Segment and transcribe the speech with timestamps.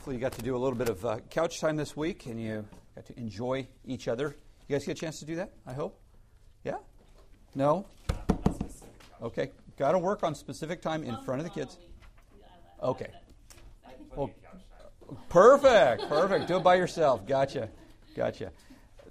[0.00, 2.40] Hopefully, you got to do a little bit of uh, couch time this week and
[2.40, 4.34] you got to enjoy each other.
[4.66, 6.00] You guys get a chance to do that, I hope?
[6.64, 6.76] Yeah?
[7.54, 7.84] No?
[9.20, 9.50] Okay.
[9.76, 11.76] Got to work on specific time in front of the kids.
[12.82, 13.10] Okay.
[14.16, 14.30] Well,
[15.28, 16.08] perfect.
[16.08, 16.48] Perfect.
[16.48, 17.26] Do it by yourself.
[17.26, 17.68] Gotcha.
[18.16, 18.52] Gotcha.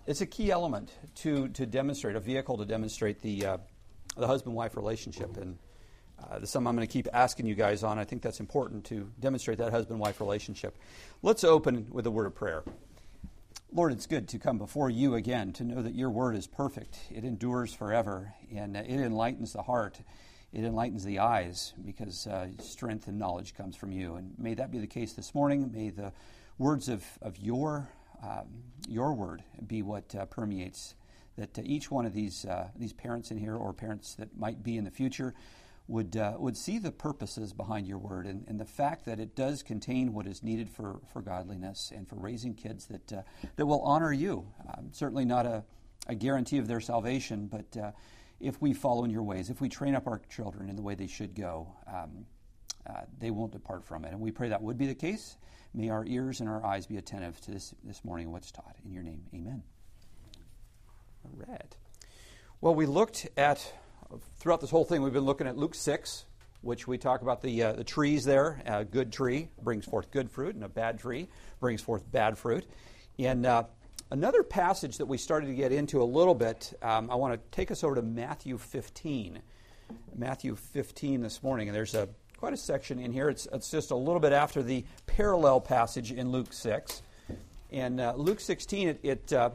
[0.08, 3.58] It's a key element to, to demonstrate, a vehicle to demonstrate the, uh,
[4.18, 5.38] the husband wife relationship.
[5.38, 5.60] And
[6.24, 8.00] uh, this is something I'm going to keep asking you guys on.
[8.00, 10.78] I think that's important to demonstrate that husband wife relationship.
[11.21, 12.64] Let's open with a word of prayer.
[13.71, 16.98] Lord, it's good to come before you again, to know that your word is perfect.
[17.12, 20.00] It endures forever, and it enlightens the heart.
[20.52, 24.15] It enlightens the eyes because uh, strength and knowledge comes from you.
[24.15, 25.71] And may that be the case this morning.
[25.71, 26.12] May the
[26.57, 27.88] words of, of your,
[28.24, 28.48] um,
[28.88, 30.96] your word be what uh, permeates
[31.38, 34.64] that uh, each one of these, uh, these parents in here or parents that might
[34.64, 35.34] be in the future
[35.89, 39.36] would, uh, would see the purposes behind your word and, and, the fact that it
[39.36, 43.22] does contain what is needed for, for godliness and for raising kids that, uh,
[43.56, 44.45] that will honor you.
[44.67, 45.64] Um, certainly not a,
[46.08, 47.92] a guarantee of their salvation, but uh,
[48.40, 50.94] if we follow in your ways, if we train up our children in the way
[50.94, 52.26] they should go, um,
[52.88, 54.12] uh, they won't depart from it.
[54.12, 55.38] And we pray that would be the case.
[55.73, 58.76] May our ears and our eyes be attentive to this this morning what's taught.
[58.86, 59.64] In your name, amen.
[61.26, 61.76] All right.
[62.62, 63.73] Well, we looked at
[64.40, 66.26] throughout this whole thing, we've been looking at Luke 6,
[66.62, 68.62] which we talk about the, uh, the trees there.
[68.66, 71.28] A good tree brings forth good fruit, and a bad tree
[71.60, 72.66] brings forth bad fruit.
[73.18, 73.64] And uh,
[74.12, 77.40] another passage that we started to get into a little bit, um, I want to
[77.52, 79.42] take us over to Matthew 15.
[80.16, 83.30] Matthew 15 this morning, and there's a quite a section in here.
[83.30, 87.02] It's, it's just a little bit after the parallel passage in Luke 6.
[87.72, 89.50] And uh, Luke 16, it, it uh,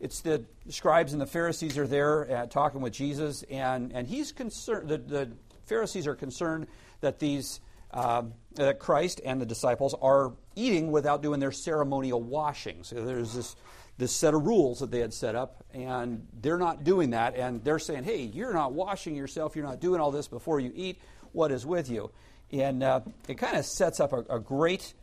[0.00, 4.32] it's the scribes and the Pharisees are there uh, talking with Jesus, and, and he's
[4.32, 5.30] concerned, the, the
[5.66, 6.66] Pharisees are concerned
[7.02, 7.60] that these,
[7.92, 12.82] um, that Christ and the disciples are eating without doing their ceremonial washing.
[12.82, 13.56] So there's this,
[13.98, 17.62] this set of rules that they had set up, and they're not doing that, and
[17.62, 21.00] they're saying, hey, you're not washing yourself, you're not doing all this before you eat.
[21.32, 22.10] What is with you?
[22.50, 24.94] And uh, it kind of sets up a, a great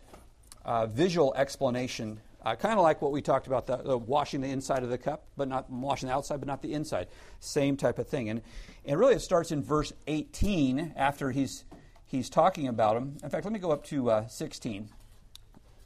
[0.66, 4.47] uh, visual explanation uh, kind of like what we talked about, the, the, washing the
[4.47, 7.07] inside of the cup, but not washing the outside, but not the inside.
[7.41, 8.29] Same type of thing.
[8.29, 8.41] And,
[8.85, 11.65] and really, it starts in verse 18 after he's,
[12.05, 13.17] he's talking about them.
[13.21, 14.87] In fact, let me go up to uh, 16.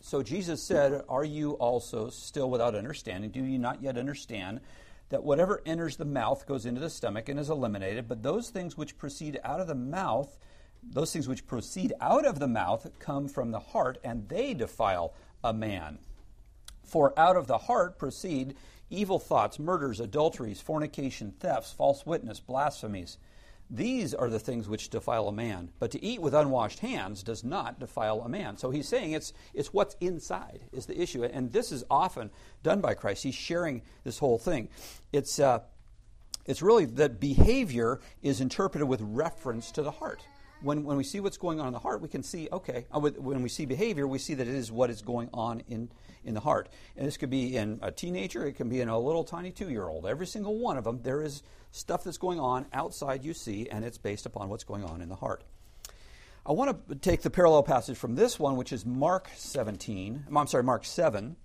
[0.02, 3.32] So Jesus said, Are you also still without understanding?
[3.32, 4.60] Do you not yet understand
[5.10, 8.78] that whatever enters the mouth goes into the stomach and is eliminated, but those things
[8.78, 10.38] which proceed out of the mouth,
[10.84, 15.16] those things which proceed out of the mouth come from the heart, and they defile
[15.44, 15.98] a man.
[16.92, 18.54] For out of the heart proceed
[18.90, 23.18] evil thoughts, murders, adulteries, fornication, thefts, false witness, blasphemies.
[23.70, 25.72] These are the things which defile a man.
[25.80, 28.58] But to eat with unwashed hands does not defile a man.
[28.58, 31.24] So he's saying it's, it's what's inside is the issue.
[31.24, 32.30] And this is often
[32.62, 33.24] done by Christ.
[33.24, 34.68] He's sharing this whole thing.
[35.14, 35.60] It's, uh,
[36.46, 40.22] it's really that behavior is interpreted with reference to the heart
[40.62, 43.00] when, when we see what's going on in the heart, we can see, okay, uh,
[43.00, 45.90] when we see behavior, we see that it is what is going on in,
[46.24, 46.70] in the heart.
[46.96, 49.70] And this could be in a teenager, it can be in a little tiny two
[49.70, 50.06] year old.
[50.06, 53.84] Every single one of them, there is stuff that's going on outside you see, and
[53.84, 55.44] it's based upon what's going on in the heart.
[56.46, 60.48] I want to take the parallel passage from this one, which is Mark 17, I'm
[60.48, 61.36] sorry, Mark 7,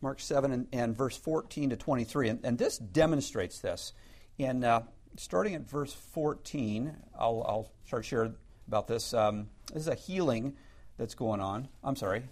[0.00, 2.28] Mark 7 and, and verse 14 to 23.
[2.28, 3.92] And, and this demonstrates this.
[4.38, 4.82] In, uh,
[5.16, 8.34] starting at verse 14, I'll, I'll start sharing
[8.68, 9.14] about this.
[9.14, 10.54] Um, this is a healing
[10.96, 11.68] that's going on.
[11.82, 12.24] I'm sorry.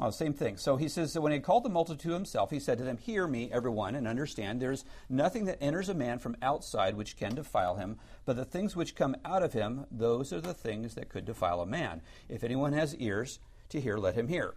[0.00, 0.56] Oh, same thing.
[0.56, 2.96] So he says that when he called the multitude to himself, he said to them,
[2.96, 7.34] Hear me, everyone, and understand there's nothing that enters a man from outside which can
[7.34, 11.10] defile him, but the things which come out of him, those are the things that
[11.10, 12.00] could defile a man.
[12.30, 14.54] If anyone has ears to hear, let him hear.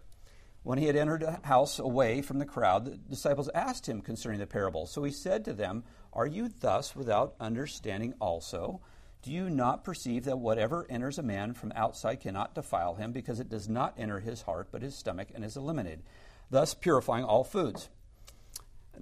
[0.63, 4.39] When he had entered a house away from the crowd, the disciples asked him concerning
[4.39, 4.87] the parable.
[4.87, 5.83] So he said to them,
[6.15, 8.81] Are you thus without understanding also?
[9.21, 13.39] Do you not perceive that whatever enters a man from outside cannot defile him, because
[13.39, 16.03] it does not enter his heart, but his stomach, and is eliminated,
[16.49, 17.89] thus purifying all foods?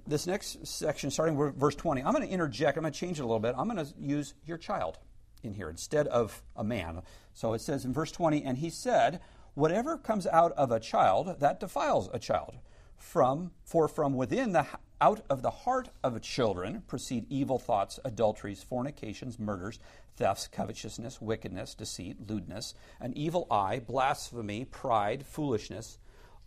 [0.06, 3.20] This next section, starting with verse 20, I'm going to interject, I'm going to change
[3.20, 3.54] it a little bit.
[3.56, 4.98] I'm going to use your child
[5.44, 7.02] in here instead of a man.
[7.34, 9.20] So it says in verse 20, And he said,
[9.54, 12.56] whatever comes out of a child, that defiles a child.
[12.96, 14.66] From, for from within the
[15.00, 19.78] out of the heart of children proceed evil thoughts, adulteries, fornications, murders,
[20.16, 25.98] thefts, covetousness, wickedness, deceit, lewdness, an evil eye, blasphemy, pride, foolishness.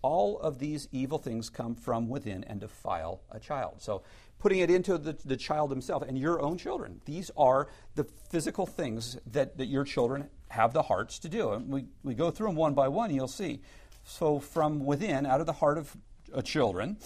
[0.02, 3.82] All of these evil things come from within and defile a child.
[3.82, 4.04] So
[4.40, 7.02] putting it into the, the child himself and your own children.
[7.06, 11.52] These are the physical things that, that your children have the hearts to do.
[11.52, 13.62] And we, we go through them one by one, you'll see.
[14.04, 15.98] So, from within, out of the heart of
[16.34, 16.98] uh, children,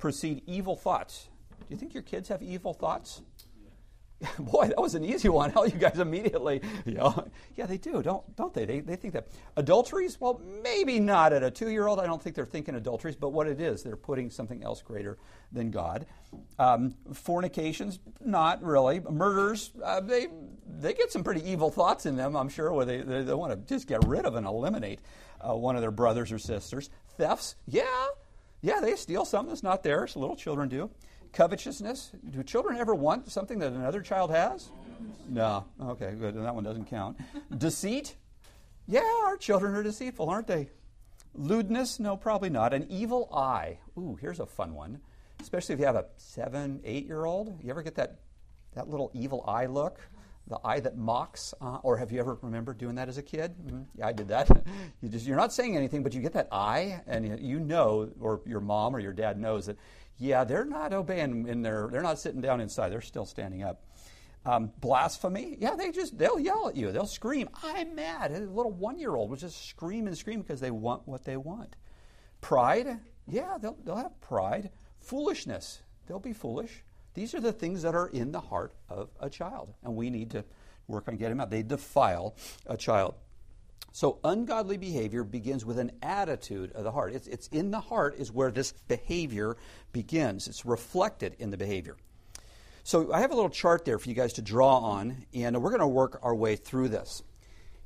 [0.00, 1.28] proceed evil thoughts.
[1.60, 3.22] Do you think your kids have evil thoughts?
[4.38, 5.50] Boy, that was an easy one.
[5.54, 7.12] How you guys immediately, yeah,
[7.56, 8.64] yeah, they do, don't don't they?
[8.66, 10.20] They they think that adulteries.
[10.20, 11.98] Well, maybe not at a two-year-old.
[11.98, 15.16] I don't think they're thinking adulteries, but what it is, they're putting something else greater
[15.52, 16.06] than God.
[16.58, 19.00] Um, fornications, not really.
[19.00, 20.26] Murders, uh, they
[20.66, 22.36] they get some pretty evil thoughts in them.
[22.36, 25.00] I'm sure, where they they, they want to just get rid of and eliminate
[25.40, 26.90] uh, one of their brothers or sisters.
[27.16, 27.84] Thefts, yeah,
[28.62, 30.16] yeah, they steal something that's not theirs.
[30.16, 30.90] Little children do.
[31.32, 32.12] Covetousness.
[32.30, 34.70] Do children ever want something that another child has?
[35.28, 35.64] No.
[35.80, 36.34] Okay, good.
[36.34, 37.16] That one doesn't count.
[37.56, 38.16] Deceit.
[38.86, 40.68] Yeah, our children are deceitful, aren't they?
[41.34, 42.00] Lewdness?
[42.00, 42.74] No, probably not.
[42.74, 43.78] An evil eye.
[43.96, 45.00] Ooh, here's a fun one.
[45.40, 47.58] Especially if you have a seven, eight year old.
[47.62, 48.18] You ever get that,
[48.74, 50.00] that little evil eye look?
[50.50, 53.54] The eye that mocks, uh, or have you ever remembered doing that as a kid?
[53.56, 53.82] Mm-hmm.
[53.94, 54.50] Yeah, I did that.
[55.00, 58.42] you just you're not saying anything, but you get that eye, and you know, or
[58.44, 59.78] your mom or your dad knows that
[60.20, 63.82] yeah, they're not obeying in their, they're not sitting down inside, they're still standing up.
[64.44, 68.30] Um, blasphemy, yeah, they just, they'll yell at you, they'll scream, I'm mad.
[68.30, 71.38] A little one year old will just scream and scream because they want what they
[71.38, 71.76] want.
[72.42, 74.70] Pride, yeah, they'll, they'll have pride.
[75.00, 76.84] Foolishness, they'll be foolish.
[77.14, 80.30] These are the things that are in the heart of a child, and we need
[80.30, 80.44] to
[80.86, 81.50] work on getting them out.
[81.50, 82.34] They defile
[82.66, 83.14] a child.
[83.92, 87.12] So, ungodly behavior begins with an attitude of the heart.
[87.12, 89.56] It's, it's in the heart is where this behavior
[89.92, 90.46] begins.
[90.46, 91.96] It's reflected in the behavior.
[92.84, 95.70] So, I have a little chart there for you guys to draw on, and we're
[95.70, 97.24] going to work our way through this.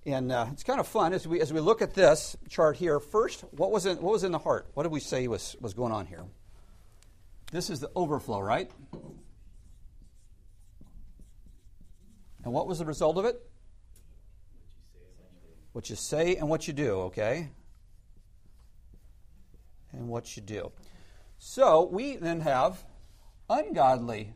[0.04, 3.00] And uh, it's kind of fun as we, as we look at this chart here.
[3.00, 4.68] First, what was, in, what was in the heart?
[4.74, 6.24] What did we say was, was going on here?
[7.54, 8.68] This is the overflow, right?
[12.42, 13.40] And what was the result of it?
[15.70, 17.50] What you say and what you do, okay?
[19.92, 20.72] And what you do.
[21.38, 22.82] So we then have
[23.48, 24.32] ungodly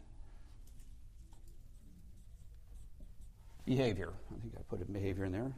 [3.66, 4.12] behavior.
[4.30, 5.52] I think I put a behavior in there.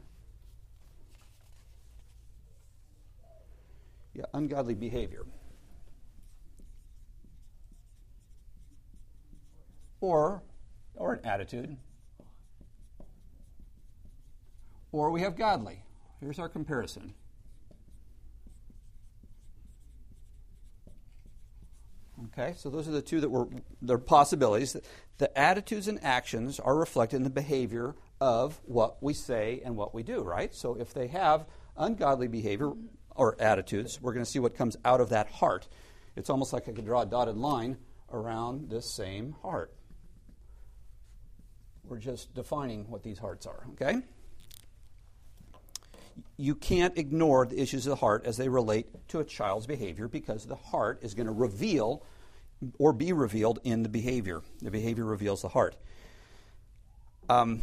[4.15, 5.27] Yeah, ungodly behavior.
[10.01, 10.43] Or,
[10.95, 11.77] or an attitude.
[14.91, 15.83] or we have godly.
[16.19, 17.13] Here's our comparison.
[22.25, 23.47] Okay, so those are the two that were
[23.81, 24.77] the possibilities.
[25.17, 29.95] The attitudes and actions are reflected in the behavior of what we say and what
[29.95, 30.53] we do, right?
[30.53, 32.73] So if they have ungodly behavior
[33.15, 35.67] or attitudes, we're going to see what comes out of that heart.
[36.15, 37.77] It's almost like I could draw a dotted line
[38.11, 39.73] around this same heart.
[41.91, 44.01] We're just defining what these hearts are, okay?
[46.37, 50.07] you can't ignore the issues of the heart as they relate to a child's behavior
[50.07, 52.05] because the heart is going to reveal
[52.79, 54.41] or be revealed in the behavior.
[54.61, 55.75] The behavior reveals the heart.
[57.27, 57.61] Um,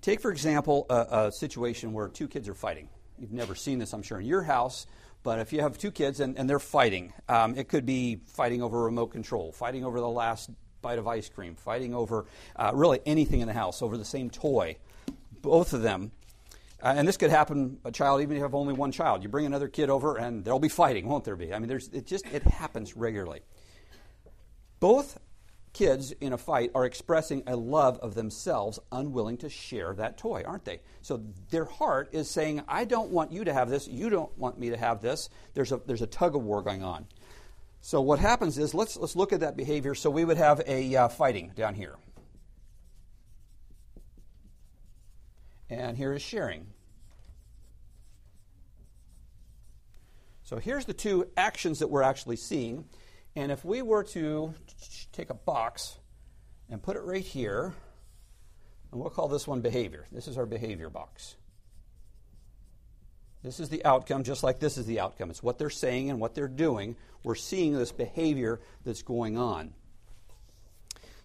[0.00, 2.88] take, for example, a, a, situation where two kids are fighting.
[3.18, 4.86] You've never seen this, I'm sure, in your house,
[5.22, 8.62] but if you have two kids and, and they're fighting, um, it could be fighting
[8.62, 10.50] over a remote control, fighting over the last
[10.82, 12.26] bite of ice cream, fighting over
[12.56, 14.76] uh, really anything in the house, over the same toy.
[15.42, 16.12] Both of them
[16.82, 19.22] uh, and this could happen, a child, even if you have only one child.
[19.22, 21.54] You bring another kid over and there'll be fighting, won't there be?
[21.54, 23.40] I mean, there's, it just, it happens regularly.
[24.78, 25.18] Both
[25.72, 30.42] kids in a fight are expressing a love of themselves, unwilling to share that toy,
[30.46, 30.80] aren't they?
[31.00, 34.58] So their heart is saying, I don't want you to have this, you don't want
[34.58, 35.30] me to have this.
[35.54, 37.06] There's a, there's a tug of war going on.
[37.86, 39.94] So what happens is, let's, let's look at that behavior.
[39.94, 41.94] So we would have a uh, fighting down here.
[45.70, 46.66] and here is sharing.
[50.42, 52.86] So here's the two actions that we're actually seeing.
[53.36, 54.52] And if we were to
[55.12, 55.96] take a box
[56.68, 57.72] and put it right here,
[58.90, 60.06] and we'll call this one behavior.
[60.10, 61.36] This is our behavior box.
[63.46, 65.30] This is the outcome, just like this is the outcome.
[65.30, 66.96] It's what they're saying and what they're doing.
[67.22, 69.72] We're seeing this behavior that's going on.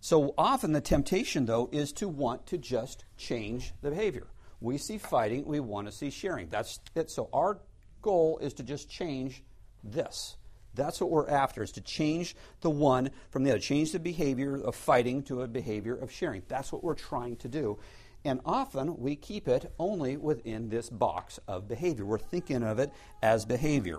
[0.02, 4.28] So often the temptation, though, is to want to just change the behavior.
[4.60, 6.48] We see fighting, we want to see sharing.
[6.48, 7.10] That's it.
[7.10, 7.60] So our
[8.04, 9.44] goal is to just change
[9.84, 10.38] this.
[10.76, 14.62] That's what we're after, is to change the one from the other, change the behavior
[14.62, 16.44] of fighting to a behavior of sharing.
[16.48, 17.80] That's what we're trying to do.
[18.24, 22.06] And often we keep it only within this box of behavior.
[22.06, 23.98] We're thinking of it as behavior.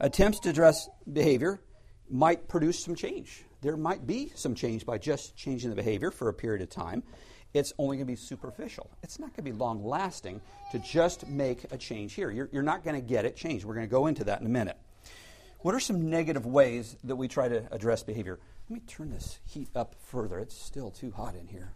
[0.00, 1.60] Attempts to address behavior
[2.10, 3.44] might produce some change.
[3.60, 7.02] There might be some change by just changing the behavior for a period of time.
[7.54, 8.90] It's only going to be superficial.
[9.02, 10.40] It's not going to be long lasting
[10.72, 12.30] to just make a change here.
[12.30, 13.64] You're, you're not going to get it changed.
[13.64, 14.76] We're going to go into that in a minute.
[15.60, 18.38] What are some negative ways that we try to address behavior?
[18.68, 20.38] Let me turn this heat up further.
[20.38, 21.72] It's still too hot in here.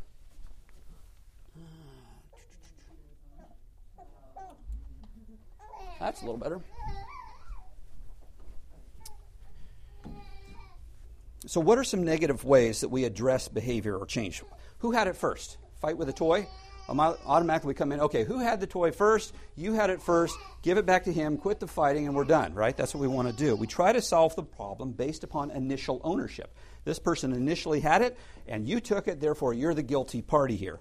[6.02, 6.60] That's a little better.
[11.46, 14.42] So, what are some negative ways that we address behavior or change?
[14.78, 15.58] Who had it first?
[15.80, 16.48] Fight with a toy?
[16.88, 19.32] Automatically come in, okay, who had the toy first?
[19.54, 20.36] You had it first.
[20.62, 22.76] Give it back to him, quit the fighting, and we're done, right?
[22.76, 23.54] That's what we want to do.
[23.54, 26.52] We try to solve the problem based upon initial ownership.
[26.84, 28.18] This person initially had it,
[28.48, 30.80] and you took it, therefore you're the guilty party here.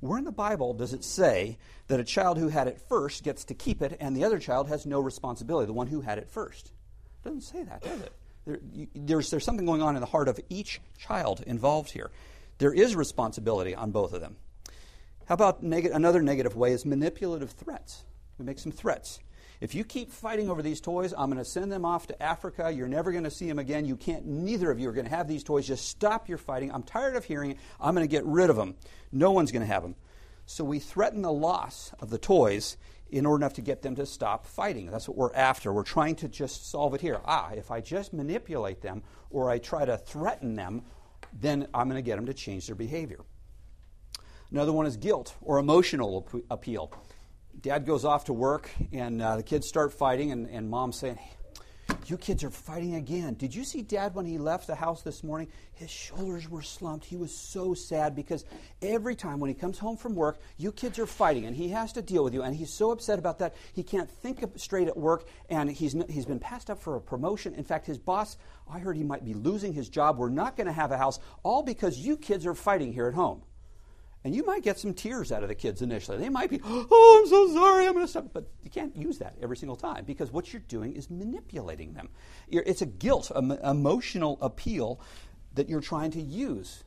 [0.00, 3.44] Where in the Bible does it say that a child who had it first gets
[3.44, 6.28] to keep it and the other child has no responsibility, the one who had it
[6.28, 6.66] first?
[6.66, 8.12] It doesn't say that, does it?
[8.46, 12.10] There, you, there's, there's something going on in the heart of each child involved here.
[12.58, 14.36] There is responsibility on both of them.
[15.26, 18.04] How about neg- another negative way is manipulative threats?
[18.38, 19.20] We make some threats.
[19.60, 22.72] If you keep fighting over these toys, I'm going to send them off to Africa.
[22.72, 23.84] You're never going to see them again.
[23.84, 25.66] You can't, neither of you are going to have these toys.
[25.66, 26.72] Just stop your fighting.
[26.72, 27.58] I'm tired of hearing it.
[27.78, 28.76] I'm going to get rid of them.
[29.12, 29.96] No one's going to have them.
[30.46, 32.78] So we threaten the loss of the toys
[33.10, 34.90] in order enough to get them to stop fighting.
[34.90, 35.72] That's what we're after.
[35.72, 37.20] We're trying to just solve it here.
[37.26, 40.82] Ah, if I just manipulate them or I try to threaten them,
[41.38, 43.20] then I'm going to get them to change their behavior.
[44.50, 46.92] Another one is guilt or emotional appeal
[47.62, 51.16] dad goes off to work, and uh, the kids start fighting, and, and mom's saying,
[51.16, 51.36] hey,
[52.06, 53.34] you kids are fighting again.
[53.34, 55.48] Did you see dad when he left the house this morning?
[55.72, 57.04] His shoulders were slumped.
[57.04, 58.44] He was so sad because
[58.82, 61.92] every time when he comes home from work, you kids are fighting and he has
[61.94, 62.42] to deal with you.
[62.42, 63.54] And he's so upset about that.
[63.72, 67.54] He can't think straight at work and he's, he's been passed up for a promotion.
[67.54, 68.36] In fact, his boss,
[68.68, 70.18] I heard he might be losing his job.
[70.18, 73.14] We're not going to have a house, all because you kids are fighting here at
[73.14, 73.42] home.
[74.22, 76.18] And you might get some tears out of the kids initially.
[76.18, 78.26] They might be, oh, I'm so sorry, I'm going to stop.
[78.32, 82.10] But you can't use that every single time because what you're doing is manipulating them.
[82.48, 85.00] It's a guilt, an emotional appeal
[85.54, 86.84] that you're trying to use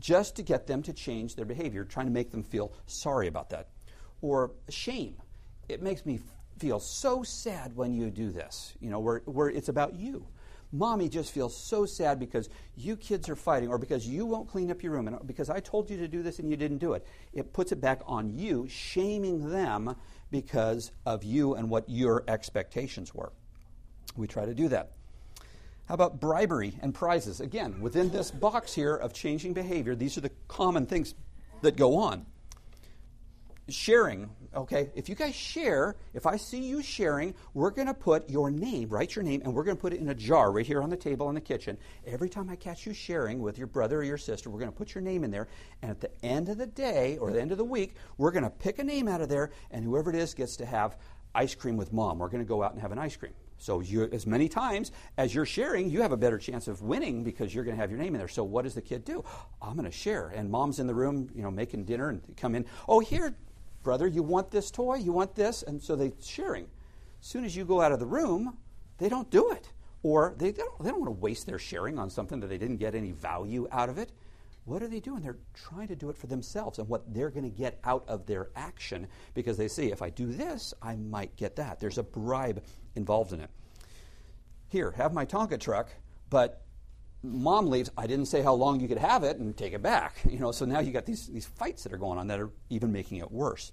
[0.00, 3.50] just to get them to change their behavior, trying to make them feel sorry about
[3.50, 3.68] that.
[4.20, 5.16] Or shame.
[5.68, 6.18] It makes me
[6.58, 10.26] feel so sad when you do this, you know, where, where it's about you
[10.72, 14.70] mommy just feels so sad because you kids are fighting or because you won't clean
[14.70, 16.94] up your room and because I told you to do this and you didn't do
[16.94, 17.06] it.
[17.32, 19.94] It puts it back on you, shaming them
[20.30, 23.32] because of you and what your expectations were.
[24.16, 24.92] We try to do that.
[25.86, 27.40] How about bribery and prizes?
[27.40, 31.14] Again, within this box here of changing behavior, these are the common things
[31.60, 32.24] that go on
[33.68, 34.90] sharing, okay?
[34.94, 38.88] If you guys share, if I see you sharing, we're going to put your name,
[38.88, 40.90] write your name, and we're going to put it in a jar right here on
[40.90, 41.78] the table in the kitchen.
[42.06, 44.76] Every time I catch you sharing with your brother or your sister, we're going to
[44.76, 45.48] put your name in there.
[45.80, 48.44] And at the end of the day or the end of the week, we're going
[48.44, 50.96] to pick a name out of there, and whoever it is gets to have
[51.34, 52.18] ice cream with mom.
[52.18, 53.32] We're going to go out and have an ice cream.
[53.58, 57.22] So you, as many times as you're sharing, you have a better chance of winning
[57.22, 58.26] because you're going to have your name in there.
[58.26, 59.22] So what does the kid do?
[59.24, 62.20] Oh, I'm going to share, and mom's in the room, you know, making dinner, and
[62.36, 62.64] come in.
[62.88, 63.36] Oh, here,
[63.82, 64.96] brother, you want this toy?
[64.96, 65.62] You want this?
[65.62, 66.64] And so they're sharing.
[67.20, 68.56] As soon as you go out of the room,
[68.98, 69.72] they don't do it.
[70.02, 72.58] Or they, they, don't, they don't want to waste their sharing on something that they
[72.58, 74.12] didn't get any value out of it.
[74.64, 75.22] What are they doing?
[75.22, 78.26] They're trying to do it for themselves and what they're going to get out of
[78.26, 81.80] their action because they see if I do this, I might get that.
[81.80, 82.62] There's a bribe
[82.94, 83.50] involved in it.
[84.68, 85.90] Here, have my Tonka truck,
[86.30, 86.62] but
[87.22, 90.16] mom leaves, I didn't say how long you could have it and take it back.
[90.32, 92.50] You know, so now you got these, these fights that are going on that are
[92.70, 93.72] even making it worse.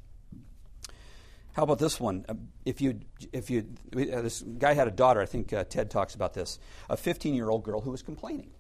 [1.54, 2.26] How about this one?
[2.28, 3.00] Uh, if you,
[3.34, 3.66] if you,
[3.96, 5.22] uh, this guy had a daughter.
[5.22, 6.60] I think uh, Ted talks about this.
[6.90, 8.52] A 15-year-old girl who was complaining.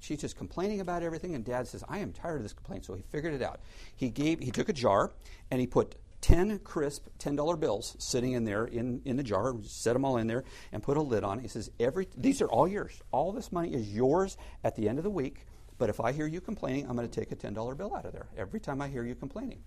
[0.00, 2.94] She's just complaining about everything, and Dad says, "I am tired of this complaint." So
[2.94, 3.60] he figured it out.
[3.94, 5.12] He gave, he took a jar
[5.52, 9.92] and he put 10 crisp $10 bills sitting in there in, in the jar, set
[9.92, 11.42] them all in there, and put a lid on it.
[11.42, 13.02] He says, Every, These are all yours.
[13.10, 15.46] All this money is yours at the end of the week.
[15.78, 18.12] But if I hear you complaining, I'm going to take a $10 bill out of
[18.12, 19.62] there every time I hear you complaining.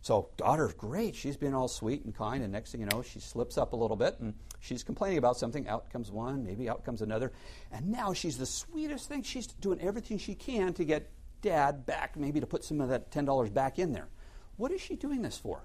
[0.00, 1.14] So, daughter's great.
[1.14, 3.76] She's been all sweet and kind, and next thing you know, she slips up a
[3.76, 5.68] little bit and she's complaining about something.
[5.68, 7.32] Out comes one, maybe out comes another.
[7.72, 9.22] And now she's the sweetest thing.
[9.22, 11.10] She's doing everything she can to get
[11.42, 14.08] dad back, maybe to put some of that $10 back in there.
[14.56, 15.62] What is she doing this for?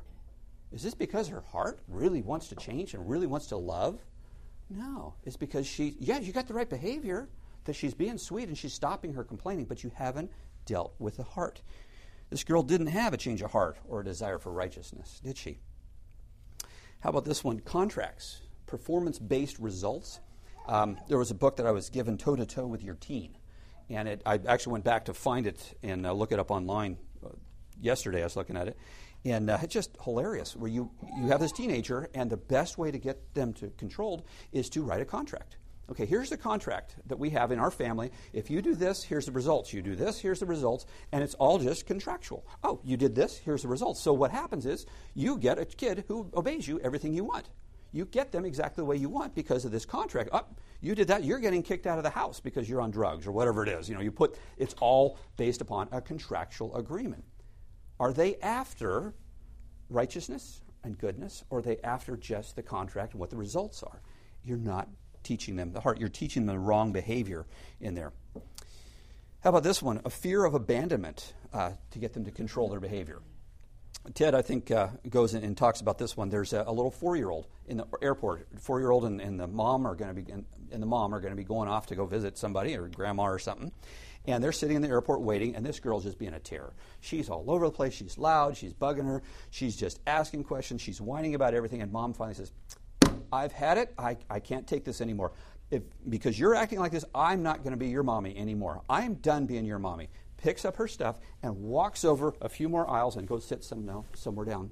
[0.73, 4.03] Is this because her heart really wants to change and really wants to love?
[4.69, 5.13] No.
[5.23, 7.29] It's because she, yeah, you got the right behavior,
[7.65, 10.31] that she's being sweet and she's stopping her complaining, but you haven't
[10.65, 11.61] dealt with the heart.
[12.29, 15.59] This girl didn't have a change of heart or a desire for righteousness, did she?
[16.99, 17.59] How about this one?
[17.59, 20.19] Contracts, performance based results.
[20.67, 23.37] Um, there was a book that I was given toe to toe with your teen.
[23.89, 26.97] And it, I actually went back to find it and uh, look it up online
[27.23, 27.29] uh,
[27.79, 28.21] yesterday.
[28.21, 28.77] I was looking at it.
[29.25, 32.91] And uh, it's just hilarious where you, you have this teenager, and the best way
[32.91, 35.57] to get them to controlled is to write a contract.
[35.89, 38.11] Okay, here's the contract that we have in our family.
[38.31, 39.73] If you do this, here's the results.
[39.73, 40.85] You do this, here's the results.
[41.11, 42.45] And it's all just contractual.
[42.63, 43.99] Oh, you did this, here's the results.
[43.99, 47.49] So what happens is you get a kid who obeys you everything you want.
[47.91, 50.29] You get them exactly the way you want because of this contract.
[50.31, 50.45] Oh,
[50.81, 53.31] you did that, you're getting kicked out of the house because you're on drugs or
[53.31, 53.87] whatever it is.
[53.87, 57.23] You know, you put it's all based upon a contractual agreement.
[58.03, 59.13] Are they after
[59.89, 64.01] righteousness and goodness, or are they after just the contract and what the results are?
[64.43, 64.89] You're not
[65.23, 67.45] teaching them the heart, you're teaching them the wrong behavior
[67.79, 68.11] in there.
[69.39, 70.01] How about this one?
[70.03, 73.21] A fear of abandonment uh, to get them to control their behavior.
[74.15, 76.27] Ted, I think, uh, goes and talks about this one.
[76.27, 78.49] There's a, a little four-year-old in the airport.
[78.59, 80.43] Four-year-old and, and the mom are going to be and,
[80.73, 83.23] and the mom are going to be going off to go visit somebody or grandma
[83.23, 83.71] or something.
[84.25, 86.73] And they're sitting in the airport waiting, and this girl's just being a terror.
[87.01, 87.93] She's all over the place.
[87.93, 88.55] She's loud.
[88.55, 89.21] She's bugging her.
[89.49, 90.81] She's just asking questions.
[90.81, 91.81] She's whining about everything.
[91.81, 92.51] And mom finally says,
[93.33, 93.93] I've had it.
[93.97, 95.33] I, I can't take this anymore.
[95.71, 98.81] If, because you're acting like this, I'm not going to be your mommy anymore.
[98.89, 100.09] I'm done being your mommy.
[100.37, 103.85] Picks up her stuff and walks over a few more aisles and goes sit some,
[103.85, 104.71] no, somewhere down,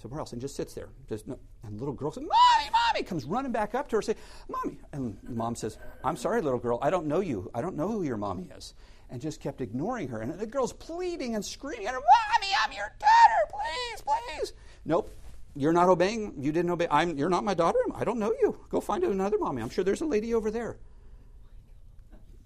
[0.00, 0.88] somewhere else, and just sits there.
[1.08, 4.14] Just, no, and little girl says, Mommy, Mommy, comes running back up to her, say,
[4.48, 4.78] Mommy.
[4.92, 7.50] And mom says, I'm sorry, little girl, I don't know you.
[7.54, 8.74] I don't know who your mommy is.
[9.10, 10.20] And just kept ignoring her.
[10.20, 14.52] And the girl's pleading and screaming at her, Mommy, I'm your daughter, please, please.
[14.84, 15.10] Nope.
[15.56, 16.34] You're not obeying.
[16.38, 16.86] You didn't obey.
[16.88, 17.78] I'm, you're not my daughter.
[17.94, 18.56] I don't know you.
[18.68, 19.60] Go find another mommy.
[19.60, 20.78] I'm sure there's a lady over there.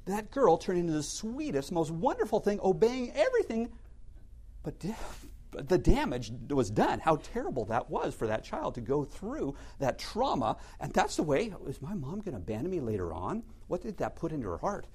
[0.06, 3.70] That girl turned into the sweetest, most wonderful thing, obeying everything,
[4.62, 4.82] but
[5.52, 7.00] the damage was done.
[7.00, 10.56] How terrible that was for that child to go through that trauma.
[10.80, 13.42] And that's the way, is my mom going to abandon me later on?
[13.68, 14.86] What did that put into her heart?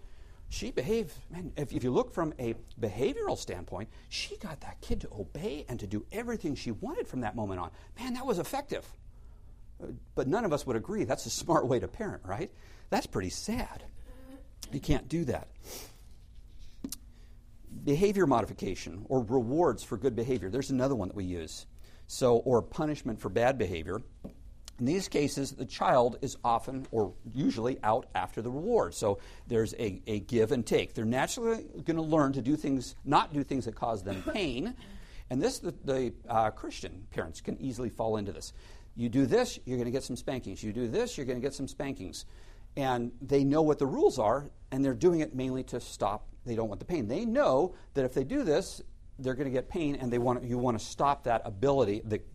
[0.50, 5.02] She behaved, man, if, if you look from a behavioral standpoint, she got that kid
[5.02, 7.70] to obey and to do everything she wanted from that moment on.
[8.00, 8.86] Man, that was effective.
[10.16, 12.50] But none of us would agree that's a smart way to parent, right?
[12.90, 13.84] That's pretty sad.
[14.72, 15.50] You can't do that
[17.84, 20.50] behavior modification or rewards for good behavior.
[20.50, 21.66] There's another one that we use.
[22.08, 24.02] So, or punishment for bad behavior.
[24.80, 28.94] In these cases, the child is often or usually out after the reward.
[28.94, 30.94] So there's a, a give and take.
[30.94, 34.76] They're naturally going to learn to do things, not do things that cause them pain.
[35.30, 38.54] And this, the, the uh, Christian parents can easily fall into this.
[38.96, 40.64] You do this, you're going to get some spankings.
[40.64, 42.26] You do this, you're going to get some spankings.
[42.78, 46.56] And they know what the rules are, and they're doing it mainly to stop they
[46.56, 47.08] don't want the pain.
[47.08, 48.82] They know that if they do this,
[49.20, 52.02] they're going to get pain, and they want you want to stop that ability.
[52.06, 52.26] That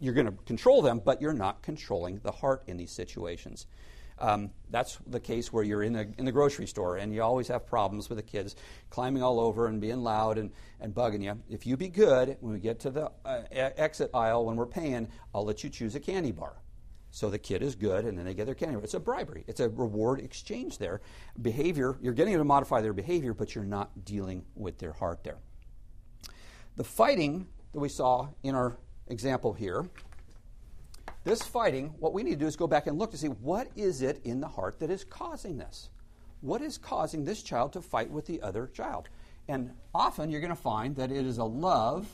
[0.00, 3.66] you're going to control them, but you're not controlling the heart in these situations.
[4.18, 7.48] Um, that's the case where you're in the, in the grocery store and you always
[7.48, 8.54] have problems with the kids
[8.90, 11.40] climbing all over and being loud and, and bugging you.
[11.48, 15.08] If you be good, when we get to the uh, exit aisle when we're paying,
[15.34, 16.56] I'll let you choose a candy bar.
[17.10, 18.78] So the kid is good, and then they get their candy.
[18.82, 19.44] It's a bribery.
[19.48, 21.00] It's a reward exchange there.
[21.42, 25.38] Behavior, you're getting to modify their behavior, but you're not dealing with their heart there.
[26.76, 28.76] The fighting that we saw in our
[29.08, 29.88] example here,
[31.24, 33.68] this fighting, what we need to do is go back and look to see what
[33.76, 35.90] is it in the heart that is causing this?
[36.40, 39.08] What is causing this child to fight with the other child?
[39.48, 42.08] And often you're going to find that it is a love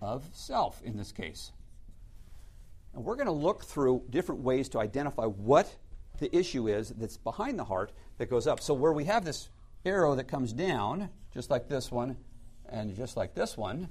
[0.00, 1.52] of self in this case.
[2.94, 5.74] And we're going to look through different ways to identify what
[6.18, 8.60] the issue is that's behind the heart that goes up.
[8.60, 9.48] So, where we have this
[9.84, 12.16] arrow that comes down, just like this one
[12.68, 13.88] and just like this one,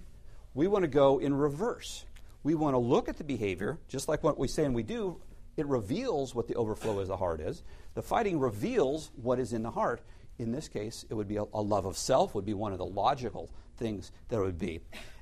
[0.53, 2.05] we want to go in reverse.
[2.43, 5.21] We want to look at the behavior, just like what we say and we do.
[5.55, 7.63] It reveals what the overflow of the heart is.
[7.93, 10.01] The fighting reveals what is in the heart.
[10.39, 12.79] In this case, it would be a, a love of self, would be one of
[12.79, 14.79] the logical things that would be.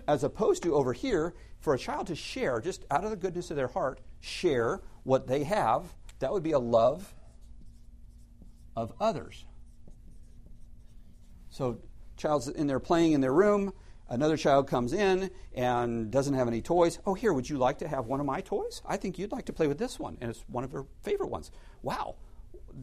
[0.08, 3.52] As opposed to over here, for a child to share, just out of the goodness
[3.52, 7.14] of their heart, share what they have, that would be a love
[8.76, 9.46] of others.
[11.50, 11.80] So,
[12.18, 13.74] child's in there playing in their room.
[14.10, 17.00] Another child comes in and doesn't have any toys.
[17.06, 18.82] Oh, here, would you like to have one of my toys?
[18.86, 21.30] I think you'd like to play with this one, and it's one of her favorite
[21.30, 21.52] ones.
[21.82, 22.16] Wow,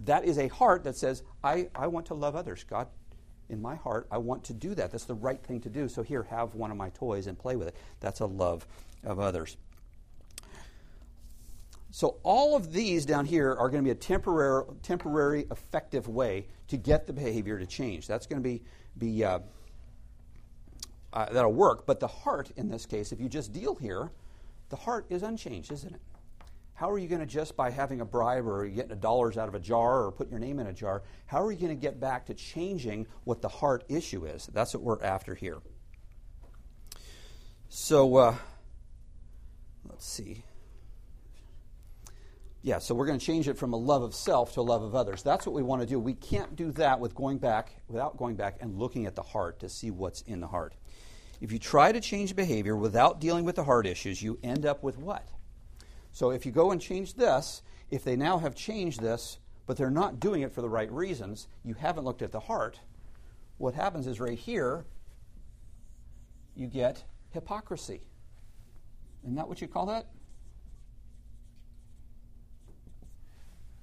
[0.05, 2.65] that is a heart that says, I, I want to love others.
[2.65, 2.89] God
[3.49, 4.91] in my heart, I want to do that.
[4.91, 5.89] That's the right thing to do.
[5.89, 7.77] So here, have one of my toys and play with it.
[8.01, 8.67] That's a love
[9.05, 9.57] of others.
[11.91, 16.47] So all of these down here are going to be a temporary, temporary, effective way
[16.69, 18.07] to get the behavior to change.
[18.07, 18.63] That's going to be
[18.99, 19.39] be uh,
[21.13, 21.87] uh, that'll work.
[21.87, 24.11] But the heart, in this case, if you just deal here,
[24.69, 26.01] the heart is unchanged, isn't it?
[26.79, 29.49] How are you going to just by having a bribe or getting a dollars out
[29.49, 31.81] of a jar or putting your name in a jar, how are you going to
[31.81, 34.49] get back to changing what the heart issue is?
[34.53, 35.59] That's what we're after here.
[37.69, 38.37] So, uh,
[39.89, 40.45] let's see.
[42.63, 44.85] Yeah, so we're going to change it from a love of self to a love
[44.85, 45.25] of others.
[45.25, 45.99] That's what we want to do.
[45.99, 49.59] We can't do that with going back without going back and looking at the heart
[49.61, 50.77] to see what's in the heart.
[51.41, 54.85] If you try to change behavior without dealing with the heart issues, you end up
[54.85, 55.27] with what?
[56.19, 59.89] So if you go and change this, if they now have changed this, but they're
[59.89, 62.81] not doing it for the right reasons, you haven't looked at the heart,
[63.59, 64.85] what happens is right here,
[66.57, 68.01] you get hypocrisy.
[69.23, 70.07] Isn't that what you call that?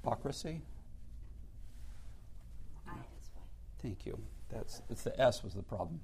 [0.04, 0.62] Hypocrisy?
[3.82, 4.20] Thank you.
[4.50, 6.02] That's it's the S was the problem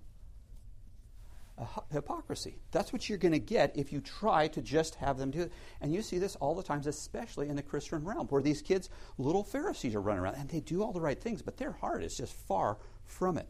[1.91, 2.55] hypocrisy.
[2.71, 5.53] That's what you're going to get if you try to just have them do it.
[5.79, 8.89] And you see this all the times, especially in the Christian realm, where these kids,
[9.17, 12.03] little Pharisees, are running around and they do all the right things, but their heart
[12.03, 13.47] is just far from it.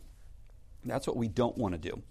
[0.83, 2.01] That's what we don't want to do.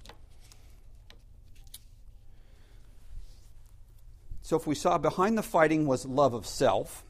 [4.42, 7.04] So, if we saw behind the fighting was love of self,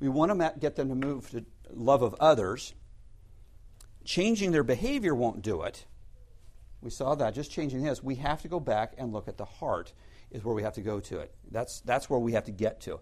[0.00, 2.74] we want to get them to move to love of others.
[4.04, 5.86] Changing their behavior won't do it
[6.84, 8.02] we saw that just changing this.
[8.02, 9.92] We have to go back and look at the heart,
[10.30, 11.34] is where we have to go to it.
[11.50, 13.00] That's, that's where we have to get to.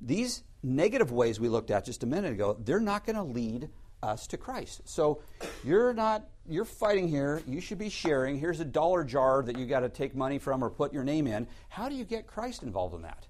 [0.00, 3.68] These negative ways we looked at just a minute ago, they're not going to lead
[4.02, 4.80] us to Christ.
[4.84, 5.20] So
[5.62, 7.42] you're not you're fighting here.
[7.46, 8.38] You should be sharing.
[8.38, 11.26] Here's a dollar jar that you got to take money from or put your name
[11.26, 11.46] in.
[11.68, 13.26] How do you get Christ involved in that?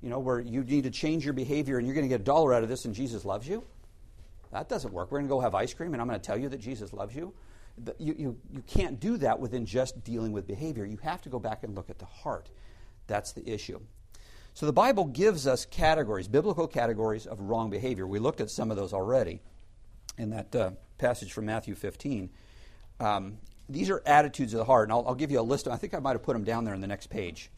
[0.00, 2.24] You know, where you need to change your behavior and you're going to get a
[2.24, 3.64] dollar out of this and Jesus loves you?
[4.52, 5.10] That doesn't work.
[5.10, 6.92] We're going to go have ice cream and I'm going to tell you that Jesus
[6.92, 7.34] loves you
[7.98, 10.84] you, you, you can't do that within just dealing with behavior.
[10.84, 12.50] You have to go back and look at the heart.
[13.06, 13.80] That's the issue.
[14.54, 18.06] So the Bible gives us categories, biblical categories of wrong behavior.
[18.06, 19.40] We looked at some of those already
[20.18, 22.30] in that uh, passage from Matthew 15.
[23.00, 25.66] Um, these are attitudes of the heart, and I'll, I'll, give you a list.
[25.66, 27.50] Of, I think I might have put them down there in the next page.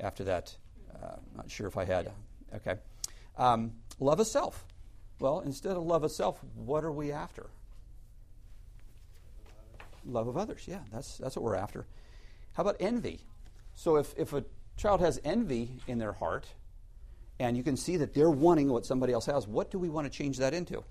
[0.00, 0.56] After that,
[0.94, 2.10] uh, not sure if I had.
[2.54, 2.76] Okay,
[3.36, 4.64] um, love of self.
[5.20, 7.50] Well, instead of love of self, what are we after?
[10.04, 10.64] Love of others.
[10.66, 11.86] Yeah, that's, that's what we're after.
[12.54, 13.20] How about envy?
[13.74, 14.44] So if, if a
[14.76, 16.46] child has envy in their heart,
[17.38, 20.10] and you can see that they're wanting what somebody else has, what do we want
[20.10, 20.84] to change that into?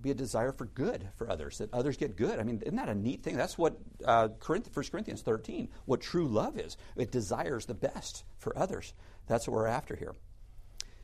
[0.00, 2.40] Be a desire for good for others, that others get good.
[2.40, 3.36] I mean, isn't that a neat thing?
[3.36, 6.76] That's what uh, 1 Corinthians 13, what true love is.
[6.96, 8.94] It desires the best for others.
[9.26, 10.14] That's what we're after here.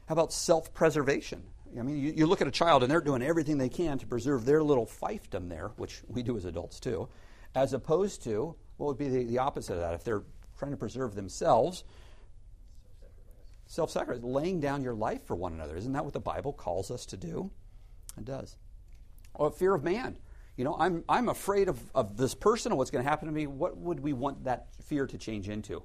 [0.07, 1.43] How about self preservation?
[1.79, 4.07] I mean, you, you, look at a child and they're doing everything they can to
[4.07, 7.09] preserve their little fiefdom there, which we do as adults too,
[7.55, 9.95] as opposed to what would be the, the opposite of that?
[9.95, 10.23] If they're
[10.59, 11.85] trying to preserve themselves,
[13.67, 15.77] self sacrifice, laying down your life for one another.
[15.77, 17.51] Isn't that what the Bible calls us to do?
[18.17, 18.57] It does.
[19.35, 20.19] Or fear of man.
[20.57, 23.33] You know, I'm, I'm afraid of, of this person and what's going to happen to
[23.33, 23.47] me.
[23.47, 25.85] What would we want that fear to change into?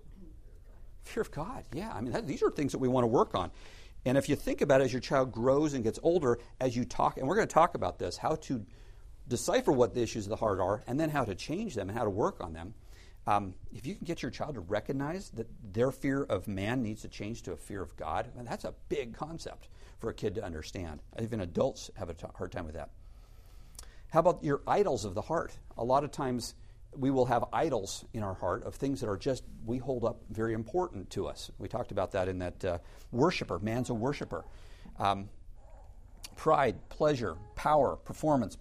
[1.03, 1.63] Fear of God.
[1.73, 3.51] Yeah, I mean, that, these are things that we want to work on.
[4.05, 6.85] And if you think about it as your child grows and gets older, as you
[6.85, 8.65] talk, and we're going to talk about this, how to
[9.27, 11.97] decipher what the issues of the heart are, and then how to change them and
[11.97, 12.73] how to work on them.
[13.25, 17.03] Um, if you can get your child to recognize that their fear of man needs
[17.03, 20.35] to change to a fear of God, mean, that's a big concept for a kid
[20.35, 20.99] to understand.
[21.21, 22.89] Even adults have a t- hard time with that.
[24.09, 25.53] How about your idols of the heart?
[25.77, 26.53] A lot of times
[26.97, 30.21] we will have idols in our heart of things that are just, we hold up
[30.29, 31.51] very important to us.
[31.57, 32.77] We talked about that in that uh,
[33.11, 33.59] worshiper.
[33.59, 34.45] Man's a worshiper.
[34.99, 35.29] Um,
[36.35, 38.57] pride, pleasure, power, performance,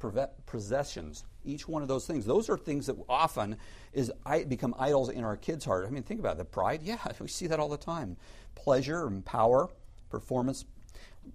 [0.46, 2.24] possessions, each one of those things.
[2.24, 3.56] Those are things that often
[3.92, 5.86] is I- become idols in our kids' heart.
[5.86, 6.38] I mean, think about it.
[6.38, 8.16] The pride, yeah, we see that all the time.
[8.54, 9.68] Pleasure and power,
[10.10, 10.64] performance.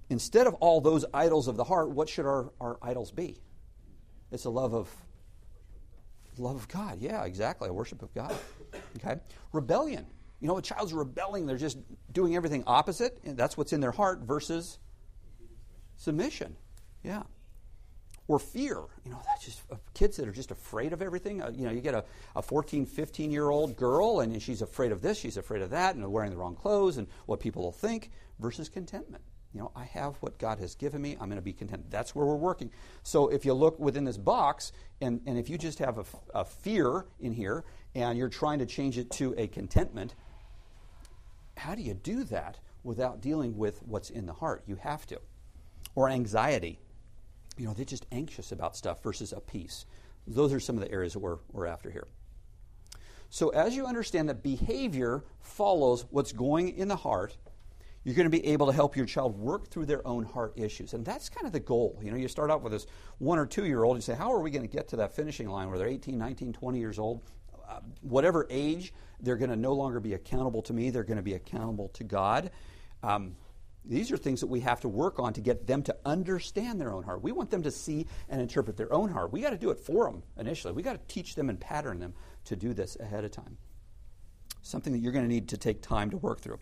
[0.10, 3.38] Instead of all those idols of the heart, what should our, our idols be?
[4.31, 4.89] It's a love of
[6.39, 7.02] Love of God.
[7.02, 7.69] Yeah, exactly.
[7.69, 8.36] A worship of God.
[8.97, 9.19] Okay?
[9.54, 10.06] Rebellion.
[10.39, 11.80] You know, a child's rebelling, they're just
[12.12, 14.78] doing everything opposite, and that's what's in their heart versus
[15.95, 16.56] submission.
[17.04, 17.23] Yeah.
[18.28, 18.84] Or fear.
[19.04, 21.41] You know, that's just uh, kids that are just afraid of everything.
[21.41, 22.04] Uh, you know, you get a,
[22.36, 25.95] a 14, 15 year old girl, and she's afraid of this, she's afraid of that,
[25.95, 29.23] and wearing the wrong clothes, and what people will think, versus contentment.
[29.53, 31.13] You know, I have what God has given me.
[31.13, 31.89] I'm going to be content.
[31.89, 32.69] That's where we're working.
[33.03, 36.45] So if you look within this box, and, and if you just have a, a
[36.45, 37.63] fear in here
[37.95, 40.15] and you're trying to change it to a contentment,
[41.55, 44.63] how do you do that without dealing with what's in the heart?
[44.67, 45.19] You have to.
[45.95, 46.79] Or anxiety.
[47.57, 49.86] You know, they're just anxious about stuff versus a peace.
[50.27, 52.07] Those are some of the areas that we're, we're after here.
[53.29, 57.36] So, as you understand that behavior follows what's going in the heart,
[58.03, 60.93] you're going to be able to help your child work through their own heart issues.
[60.93, 61.99] And that's kind of the goal.
[62.01, 64.31] You know, you start out with this one or two year old, and say, How
[64.31, 66.99] are we going to get to that finishing line where they're 18, 19, 20 years
[66.99, 67.21] old?
[67.67, 71.23] Uh, whatever age, they're going to no longer be accountable to me, they're going to
[71.23, 72.49] be accountable to God.
[73.03, 73.36] Um,
[73.83, 76.93] these are things that we have to work on to get them to understand their
[76.93, 77.23] own heart.
[77.23, 79.31] We want them to see and interpret their own heart.
[79.31, 80.73] We got to do it for them initially.
[80.73, 82.13] We got to teach them and pattern them
[82.45, 83.57] to do this ahead of time.
[84.62, 86.60] Something that you're going to need to take time to work through.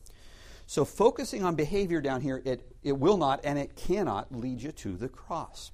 [0.68, 4.72] So, focusing on behavior down here, it, it will not and it cannot lead you
[4.72, 5.72] to the cross.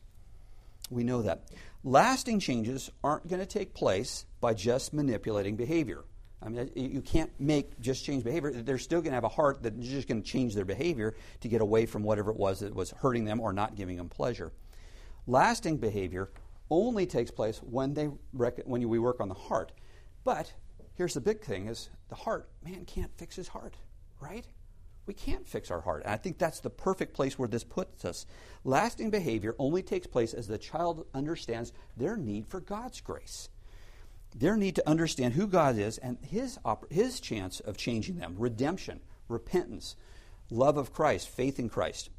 [0.90, 1.44] We know that.
[1.84, 6.04] Lasting changes aren't going to take place by just manipulating behavior.
[6.44, 8.52] I mean, you can't make just change behavior.
[8.52, 11.16] They're still going to have a heart that is just going to change their behavior
[11.42, 14.10] to get away from whatever it was that was hurting them or not giving them
[14.10, 14.52] pleasure.
[15.28, 16.32] Lasting behavior
[16.70, 19.72] only takes place when they rec- when we work on the heart.
[20.24, 20.52] But
[20.96, 22.50] here's the big thing: is the heart.
[22.66, 23.76] Man can't fix his heart,
[24.20, 24.46] right?
[25.06, 26.04] We can't fix our heart.
[26.04, 28.26] And I think that's the perfect place where this puts us.
[28.64, 33.50] Lasting behavior only takes place as the child understands their need for God's grace
[34.36, 36.58] their need to understand who God is and his,
[36.90, 39.96] his chance of changing them redemption, repentance,
[40.50, 42.10] love of Christ, faith in Christ.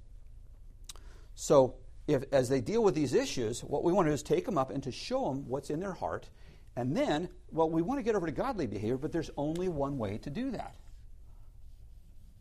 [1.35, 1.77] So,
[2.09, 4.59] if, as they deal with these issues, what we want to do is take them
[4.59, 6.29] up and to show them what's in their heart.
[6.75, 9.99] And then, well, we want to get over to godly behavior, but there's only one
[9.99, 10.75] way to do that.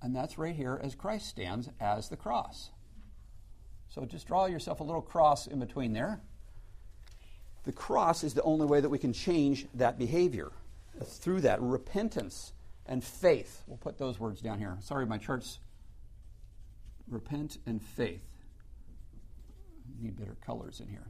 [0.01, 2.71] And that's right here as Christ stands as the cross.
[3.89, 6.21] So just draw yourself a little cross in between there
[7.63, 10.51] the cross is the only way that we can change that behavior.
[11.03, 12.53] Through that, repentance
[12.85, 13.63] and faith.
[13.67, 14.77] We'll put those words down here.
[14.81, 15.59] Sorry, my charts.
[17.07, 18.23] Repent and faith.
[19.99, 21.07] Need better colors in here.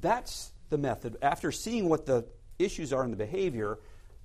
[0.00, 1.16] That's the method.
[1.20, 2.26] After seeing what the
[2.58, 3.78] issues are in the behavior,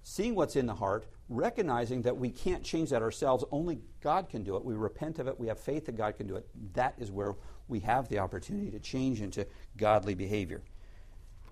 [0.03, 4.43] seeing what's in the heart, recognizing that we can't change that ourselves, only God can
[4.43, 4.65] do it.
[4.65, 6.47] We repent of it, we have faith that God can do it.
[6.73, 7.35] That is where
[7.67, 10.61] we have the opportunity to change into godly behavior.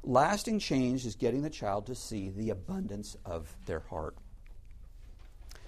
[0.04, 4.16] Lasting change is getting the child to see the abundance of their heart.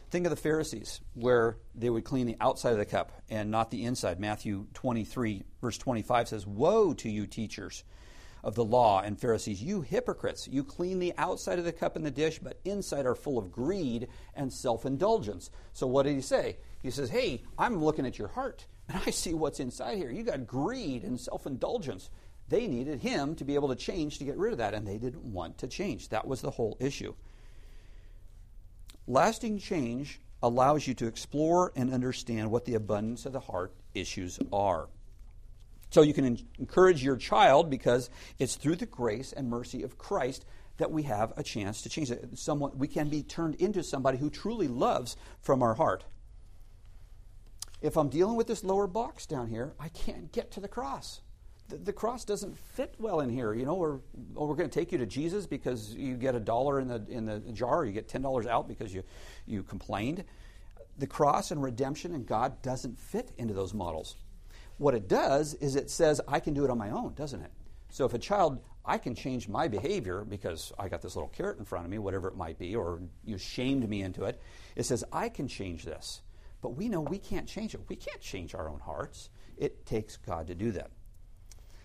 [0.09, 3.71] Think of the Pharisees, where they would clean the outside of the cup and not
[3.71, 4.19] the inside.
[4.19, 7.85] Matthew 23, verse 25 says, Woe to you, teachers
[8.43, 10.47] of the law and Pharisees, you hypocrites!
[10.47, 13.51] You clean the outside of the cup and the dish, but inside are full of
[13.51, 15.49] greed and self indulgence.
[15.73, 16.57] So, what did he say?
[16.81, 18.65] He says, Hey, I'm looking at your heart.
[18.89, 20.11] And I see what's inside here.
[20.11, 22.09] You got greed and self indulgence.
[22.49, 24.97] They needed him to be able to change to get rid of that, and they
[24.97, 26.09] didn't want to change.
[26.09, 27.13] That was the whole issue.
[29.07, 34.39] Lasting change allows you to explore and understand what the abundance of the heart issues
[34.51, 34.89] are.
[35.91, 40.45] So you can encourage your child because it's through the grace and mercy of Christ
[40.77, 42.27] that we have a chance to change it.
[42.39, 46.05] Someone, we can be turned into somebody who truly loves from our heart.
[47.81, 51.21] If I'm dealing with this lower box down here, I can't get to the cross.
[51.67, 53.53] The, the cross doesn't fit well in here.
[53.53, 53.99] You know, we're,
[54.37, 57.03] oh, we're going to take you to Jesus because you get a dollar in the,
[57.09, 59.03] in the jar, you get $10 out because you,
[59.45, 60.23] you complained.
[60.99, 64.15] The cross and redemption and God doesn't fit into those models.
[64.81, 67.51] What it does is it says, I can do it on my own, doesn't it?
[67.89, 71.59] So if a child, I can change my behavior because I got this little carrot
[71.59, 74.41] in front of me, whatever it might be, or you shamed me into it,
[74.75, 76.23] it says, I can change this.
[76.63, 77.81] But we know we can't change it.
[77.89, 79.29] We can't change our own hearts.
[79.55, 80.89] It takes God to do that.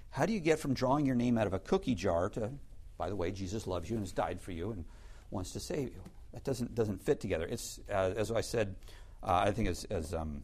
[0.08, 2.50] How do you get from drawing your name out of a cookie jar to,
[2.96, 4.86] by the way, Jesus loves you and has died for you and
[5.30, 6.02] wants to save you?
[6.32, 7.44] That doesn't, doesn't fit together.
[7.44, 8.74] It's, uh, as I said,
[9.22, 10.40] uh, I think as, as um,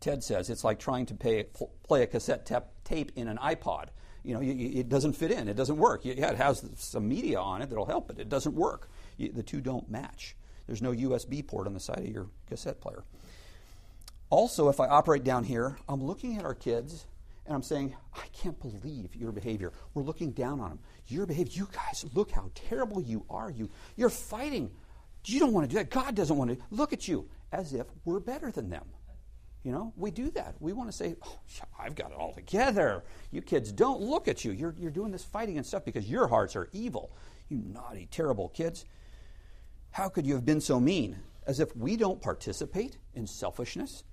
[0.00, 1.44] Ted says, it's like trying to pay,
[1.82, 3.86] play a cassette tap, tape in an iPod.
[4.22, 5.48] You know, you, you, it doesn't fit in.
[5.48, 6.04] It doesn't work.
[6.04, 8.90] Yeah, it has some media on it that'll help, but it doesn't work.
[9.16, 10.34] You, the two don't match.
[10.66, 13.04] There's no USB port on the side of your cassette player.
[14.30, 17.06] Also, if I operate down here, I'm looking at our kids
[17.46, 19.72] and I'm saying, I can't believe your behavior.
[19.92, 20.78] We're looking down on them.
[21.08, 23.50] Your behavior, you guys, look how terrible you are.
[23.50, 24.70] You, you're fighting.
[25.26, 25.90] You don't want to do that.
[25.90, 26.58] God doesn't want to.
[26.70, 28.84] Look at you as if we're better than them.
[29.64, 30.54] You know, we do that.
[30.60, 31.38] We want to say, oh,
[31.80, 33.02] I've got it all together.
[33.30, 34.52] You kids don't look at you.
[34.52, 37.10] You're, you're doing this fighting and stuff because your hearts are evil.
[37.48, 38.84] You naughty, terrible kids.
[39.90, 41.16] How could you have been so mean?
[41.46, 44.04] As if we don't participate in selfishness.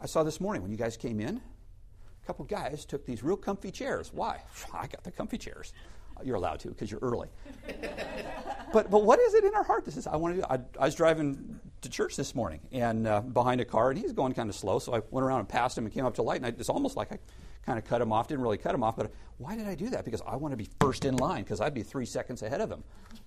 [0.00, 3.36] I saw this morning when you guys came in, a couple guys took these real
[3.36, 4.12] comfy chairs.
[4.14, 4.40] Why?
[4.72, 5.74] I got the comfy chairs.
[6.22, 7.28] You're allowed to because you're early.
[8.72, 10.46] but but what is it in our heart that says I want to do?
[10.48, 14.12] I, I was driving to church this morning and uh, behind a car, and he's
[14.12, 14.78] going kind of slow.
[14.78, 16.68] So I went around and passed him and came up to light, and I, it's
[16.68, 17.18] almost like I
[17.64, 18.28] kind of cut him off.
[18.28, 20.04] Didn't really cut him off, but why did I do that?
[20.04, 22.70] Because I want to be first in line because I'd be three seconds ahead of
[22.70, 22.84] him.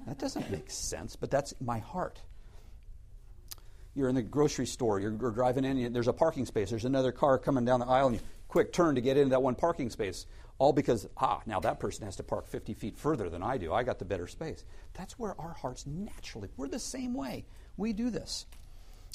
[0.08, 2.22] That doesn't make sense, but that's my heart.
[3.96, 7.12] You're in the grocery store, you're, you're driving in, there's a parking space, there's another
[7.12, 9.89] car coming down the aisle, and you quick turn to get into that one parking
[9.89, 10.26] space.
[10.60, 13.74] All because, ah, now that person has to park 50 feet further than I do.
[13.74, 14.63] I got the better space.
[14.94, 17.46] That's where our hearts naturally, we're the same way.
[17.78, 18.46] We do this.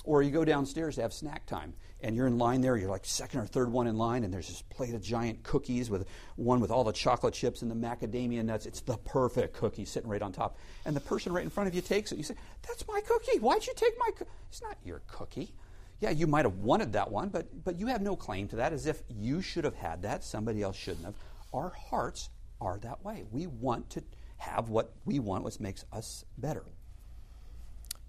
[0.05, 3.05] Or you go downstairs to have snack time, and you're in line there, you're like
[3.05, 6.61] second or third one in line, and there's this plate of giant cookies with one
[6.61, 8.65] with all the chocolate chips and the macadamia nuts.
[8.65, 10.57] It's the perfect cookie sitting right on top.
[10.87, 12.17] And the person right in front of you takes it.
[12.17, 13.39] You say, That's my cookie.
[13.39, 14.31] Why'd you take my cookie?
[14.49, 15.53] It's not your cookie.
[16.01, 18.73] Yeah, you might have wanted that one, but, but you have no claim to that
[18.73, 21.15] as if you should have had that, somebody else shouldn't have.
[21.53, 23.25] Our hearts are that way.
[23.33, 24.05] We want to
[24.37, 26.65] have what we want, what makes us better.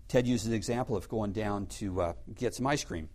[0.10, 3.10] Tedd uses the example of going down to uh, get some ice cream.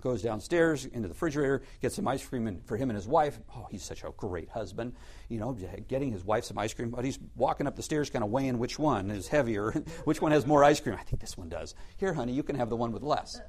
[0.00, 3.40] Goes downstairs into the refrigerator, gets some ice cream for him and his wife.
[3.56, 4.92] Oh, he's such a great husband.
[5.28, 5.56] You know,
[5.88, 8.58] getting his wife some ice cream, but he's walking up the stairs kind of weighing
[8.58, 9.72] which one is heavier,
[10.04, 10.94] which one has more ice cream.
[10.94, 11.74] I think this one does.
[11.96, 13.40] Here, honey, you can have the one with less.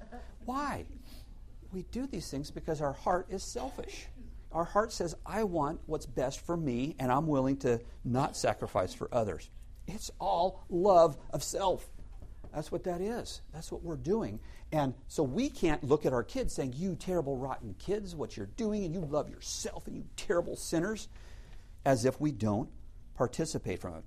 [0.46, 0.86] Why?
[1.72, 4.08] We do these things because our heart is selfish.
[4.52, 8.94] Our heart says, I want what's best for me, and I'm willing to not sacrifice
[8.94, 9.52] for others.
[9.88, 11.88] It's all love of self.
[12.54, 13.42] That's what that is.
[13.54, 14.40] That's what we're doing.
[14.72, 18.48] And so we can't look at our kids saying, You terrible, rotten kids, what you're
[18.58, 21.08] doing, and you love yourself, and you terrible sinners,
[21.86, 22.70] as if we don't
[23.16, 24.04] participate from it.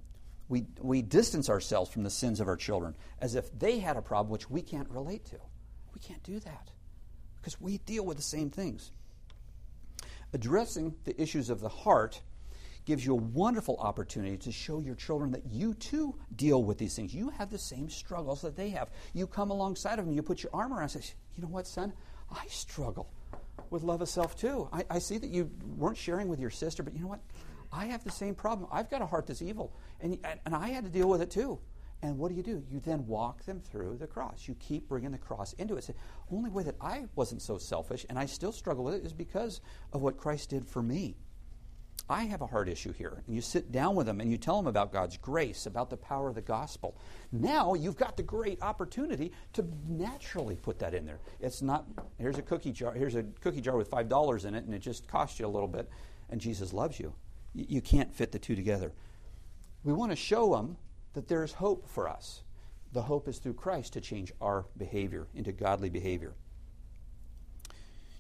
[0.48, 4.02] We, we distance ourselves from the sins of our children as if they had a
[4.02, 5.38] problem which we can't relate to.
[5.94, 6.70] We can't do that
[7.36, 8.90] because we deal with the same things.
[10.32, 12.20] Addressing the issues of the heart
[12.84, 16.94] gives you a wonderful opportunity to show your children that you too deal with these
[16.94, 17.14] things.
[17.14, 18.90] You have the same struggles that they have.
[19.12, 21.66] You come alongside of them, you put your arm around and say, You know what,
[21.66, 21.92] son?
[22.30, 23.10] I struggle
[23.70, 24.68] with love of self too.
[24.72, 27.20] I, I see that you weren't sharing with your sister, but you know what?
[27.72, 28.68] I have the same problem.
[28.70, 31.58] I've got a heart that's evil, and, and I had to deal with it too.
[32.02, 32.64] And what do you do?
[32.68, 34.48] You then walk them through the cross.
[34.48, 35.84] You keep bringing the cross into it.
[35.84, 35.94] Say,
[36.32, 39.60] only way that I wasn't so selfish and I still struggle with it is because
[39.92, 41.16] of what Christ did for me.
[42.08, 43.22] I have a heart issue here.
[43.26, 45.96] And you sit down with them and you tell them about God's grace, about the
[45.96, 46.96] power of the gospel.
[47.30, 51.20] Now you've got the great opportunity to naturally put that in there.
[51.40, 51.86] It's not,
[52.18, 55.06] here's a cookie jar, here's a cookie jar with $5 in it and it just
[55.08, 55.88] costs you a little bit
[56.30, 57.14] and Jesus loves you.
[57.54, 58.92] You can't fit the two together.
[59.84, 60.76] We want to show them
[61.12, 62.42] that there's hope for us.
[62.92, 66.34] The hope is through Christ to change our behavior into godly behavior.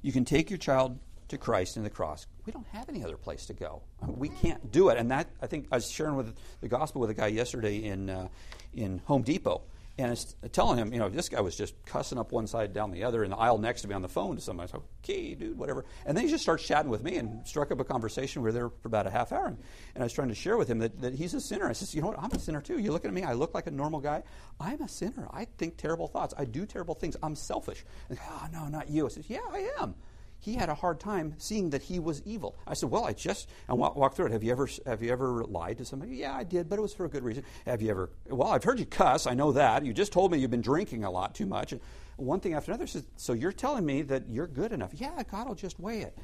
[0.02, 0.98] You can take your child
[1.32, 2.26] to Christ and the cross.
[2.46, 3.82] We don't have any other place to go.
[4.06, 4.98] We can't do it.
[4.98, 8.10] And that, I think, I was sharing with the gospel with a guy yesterday in,
[8.10, 8.28] uh,
[8.72, 9.62] in Home Depot.
[9.98, 12.72] And I was telling him, you know, this guy was just cussing up one side
[12.72, 14.68] down the other in the aisle next to me on the phone to somebody.
[14.68, 15.84] I said, okay, dude, whatever.
[16.06, 18.42] And then he just starts chatting with me and struck up a conversation.
[18.42, 19.46] We were there for about a half hour.
[19.46, 19.58] And,
[19.96, 21.68] I was trying to share with him that, that he's a sinner.
[21.68, 22.18] I said, you know what?
[22.18, 22.78] I'm a sinner too.
[22.78, 24.22] You look at me, I look like a normal guy.
[24.60, 25.28] I'm a sinner.
[25.30, 26.34] I think terrible thoughts.
[26.36, 27.16] I do terrible things.
[27.22, 27.84] I'm selfish.
[28.08, 29.06] And, oh, no, not you.
[29.06, 29.94] I said, yeah, I am
[30.42, 32.56] he had a hard time seeing that he was evil.
[32.66, 34.32] I said, "Well, I just I walk, walk through it.
[34.32, 36.16] Have you ever have you ever lied to somebody?
[36.16, 37.44] Yeah, I did, but it was for a good reason.
[37.64, 38.10] Have you ever?
[38.28, 39.28] Well, I've heard you cuss.
[39.28, 39.84] I know that.
[39.84, 41.70] You just told me you've been drinking a lot too much.
[41.70, 41.80] And
[42.16, 44.90] one thing after another says, so you're telling me that you're good enough?
[44.94, 46.18] Yeah, God will just weigh it.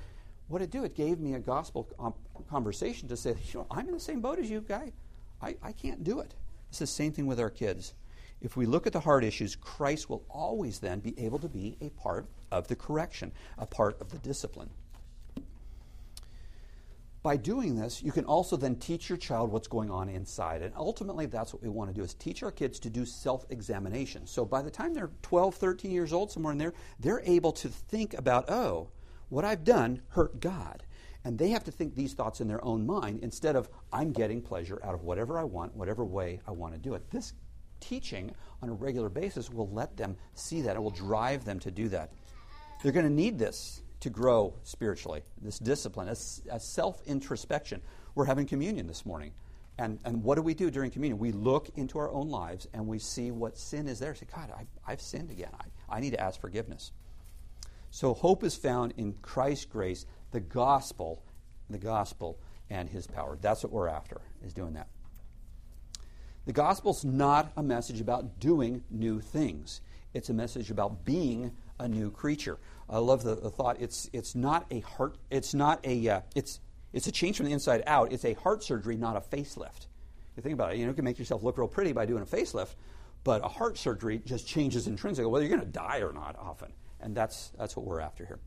[0.49, 0.83] What it do?
[0.83, 1.89] It gave me a gospel
[2.51, 4.93] conversation to say, you know, I'm in the same boat as you, guy.
[5.41, 6.35] I, I can't do it.
[6.71, 7.95] It's the same thing with our kids.
[8.41, 11.77] If we look at the hard issues, Christ will always then be able to be
[11.81, 14.71] a part of the correction, a part of the discipline.
[17.21, 20.63] By doing this, you can also then teach your child what's going on inside.
[20.63, 24.27] And ultimately, that's what we want to do is teach our kids to do self-examination.
[24.27, 27.69] So by the time they're 12, 13 years old, somewhere in there, they're able to
[27.69, 28.91] think about, oh,
[29.31, 30.85] what I've done hurt God.
[31.25, 34.41] And they have to think these thoughts in their own mind instead of, I'm getting
[34.41, 37.11] pleasure out of whatever I want, whatever way I want to do it.
[37.11, 37.33] This
[37.81, 40.77] teaching on a regular basis will let them see that.
[40.77, 42.13] It will drive them to do that.
[42.83, 46.17] They're going to need this to grow spiritually, this discipline, a,
[46.55, 47.83] a self introspection.
[48.15, 49.33] We're having communion this morning.
[49.79, 51.19] And, and what do we do during communion?
[51.19, 54.15] We look into our own lives and we see what sin is there.
[54.15, 55.51] Say, God, I, I've sinned again.
[55.59, 56.91] I, I need to ask forgiveness.
[57.91, 61.23] So hope is found in Christ's grace, the gospel,
[61.71, 63.39] the gospel and his power.
[63.41, 64.89] That's what we're after, is doing that.
[66.49, 69.83] The gospel's not a message about doing new things.
[70.15, 72.57] It's a message about being a new creature.
[72.89, 73.77] I love the, the thought.
[73.81, 75.19] It's it's not a heart.
[75.31, 76.09] It's not a.
[76.09, 76.61] Uh, it's
[76.95, 78.15] it's a change from the inside out.
[78.15, 79.89] It's a heart surgery, not a facelift.
[80.39, 80.79] You think about it.
[80.79, 82.77] You know, you can make yourself look real pretty by doing a facelift,
[83.25, 86.73] But a heart surgery just changes intrinsically whether you're going to die or not often.
[86.99, 88.39] And that's, that's what we're after here.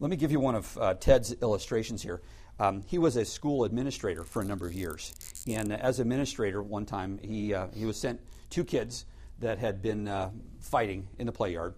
[0.00, 2.22] Let me give you one of uh, Tedd's illustrations here.
[2.60, 5.14] Um, he was a school administrator for a number of years.
[5.46, 9.04] And as administrator, one time he, uh, he was sent two kids
[9.40, 10.30] that had been uh,
[10.60, 11.74] fighting in the play yard.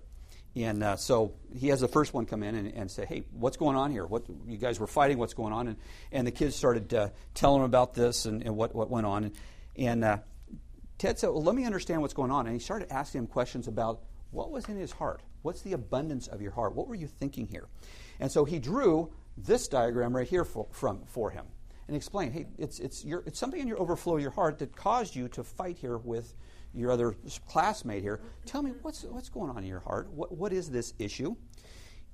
[0.56, 3.56] And uh, so he has the first one come in and, and, say, "Hey, what's
[3.56, 4.04] going on here?
[4.04, 5.16] What you guys were fighting?
[5.16, 5.76] What's going on?" And,
[6.10, 9.24] and the kids started uh, telling him about this and, and, what, what went on.
[9.24, 9.34] And,
[9.76, 10.18] and uh,
[10.98, 13.68] Tedd said, "Well, let me understand what's going on." And he started asking him questions
[13.68, 14.00] about
[14.32, 15.20] what was in his heart.
[15.42, 16.74] What's the abundance of your heart?
[16.74, 17.68] What were you thinking here?
[18.18, 21.46] And so he drew this diagram right here for, from, for him
[21.88, 24.74] and explained, hey, it's, it's, your, it's something in your overflow of your heart that
[24.74, 26.34] caused you to fight here with
[26.74, 27.16] your other
[27.48, 28.20] classmate here.
[28.46, 30.10] Tell me, what's, what's going on in your heart?
[30.12, 31.34] What, what is this issue?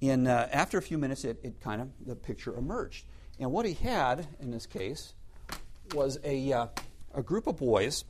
[0.00, 3.04] And uh, after a few minutes, it, it kind of, the picture emerged.
[3.38, 5.14] And what he had in this case
[5.94, 6.66] was a, uh,
[7.14, 8.04] a group of boys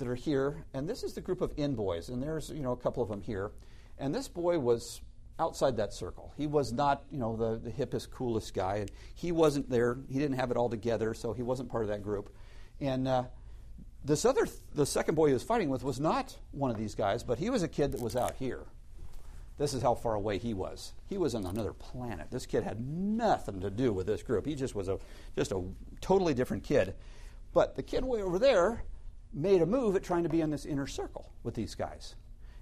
[0.00, 2.72] that are here, and this is the group of in boys, and there's you know
[2.72, 3.52] a couple of them here,
[3.98, 5.00] and this boy was
[5.40, 6.32] outside that circle.
[6.36, 8.76] He was not, you know, the, the hippest, coolest guy.
[8.76, 9.96] And he wasn't there.
[10.08, 12.32] He didn't have it all together, so he wasn't part of that group.
[12.80, 13.24] And uh,
[14.04, 17.24] this other, the second boy he was fighting with was not one of these guys,
[17.24, 18.66] but he was a kid that was out here.
[19.58, 20.92] This is how far away he was.
[21.08, 22.30] He was on another planet.
[22.30, 24.46] This kid had nothing to do with this group.
[24.46, 24.98] He just was a
[25.36, 25.62] just a
[26.00, 26.94] totally different kid.
[27.52, 28.84] But the kid way over there
[29.34, 32.14] made a move at trying to be in this inner circle with these guys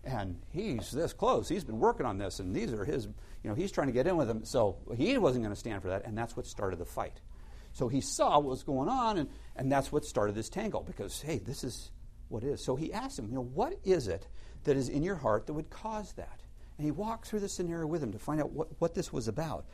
[0.09, 1.49] and he's this close.
[1.49, 4.07] He's been working on this, and these are his, you know, he's trying to get
[4.07, 4.45] in with them.
[4.45, 7.21] So he wasn't going to stand for that, and that's what started the fight.
[7.73, 11.21] So he saw what was going on, and, and that's what started this tangle because,
[11.21, 11.91] hey, this is
[12.29, 12.65] what is.
[12.65, 14.27] So he asked him, you know, what is it
[14.65, 16.41] that is in your heart that would cause that?
[16.79, 19.29] And he walked through the scenario with him to find out what, what this was
[19.29, 19.67] about.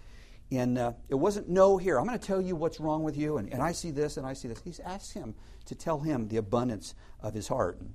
[0.50, 3.38] And uh, it wasn't, no, here, I'm going to tell you what's wrong with you,
[3.38, 4.60] and, and I see this, and I see this.
[4.62, 5.34] He's asked him
[5.66, 7.80] to tell him the abundance of his heart.
[7.80, 7.94] And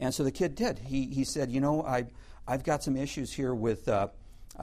[0.00, 0.78] and so the kid did.
[0.78, 2.06] He, he said, You know, I,
[2.46, 4.08] I've got some issues here with, uh,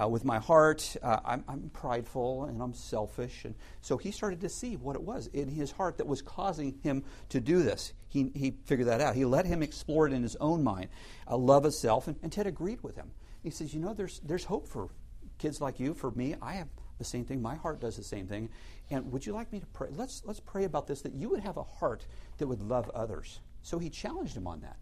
[0.02, 0.96] uh, with my heart.
[1.02, 3.46] Uh, I'm, I'm, prideful and I'm selfish.
[3.46, 6.80] And so he started to see what it was in his heart that was causing
[6.84, 7.94] him to do this.
[8.08, 9.16] He, he figured that out.
[9.16, 10.90] He let him explore it in his own mind,
[11.28, 12.08] a love of self.
[12.08, 13.12] And, and Tedd agreed with him.
[13.44, 14.90] He says, You know, there's, there's hope for
[15.38, 15.94] kids like you.
[15.94, 17.42] For me, I have the same thing.
[17.42, 18.50] My heart does the same thing.
[18.90, 19.90] And would you like me to pray?
[19.92, 22.06] Let's, let's pray about this that you would have a heart
[22.38, 23.42] that would love others.
[23.64, 24.78] So he challenged him on that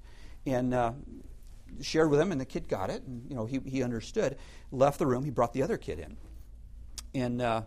[0.46, 0.92] and uh,
[1.82, 4.38] shared with him, and the kid got it, and you know he, he understood.
[4.72, 5.24] Left the room.
[5.24, 6.18] He brought the other kid in,
[7.14, 7.62] and uh,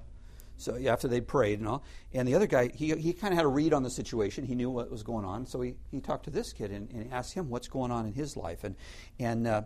[0.56, 3.38] so yeah, after they prayed and all, and the other guy he he kind of
[3.38, 4.44] had a read on the situation.
[4.44, 7.12] He knew what was going on, so he, he talked to this kid and, and
[7.12, 8.76] asked him what's going on in his life, and
[9.18, 9.46] and.
[9.46, 9.62] Uh,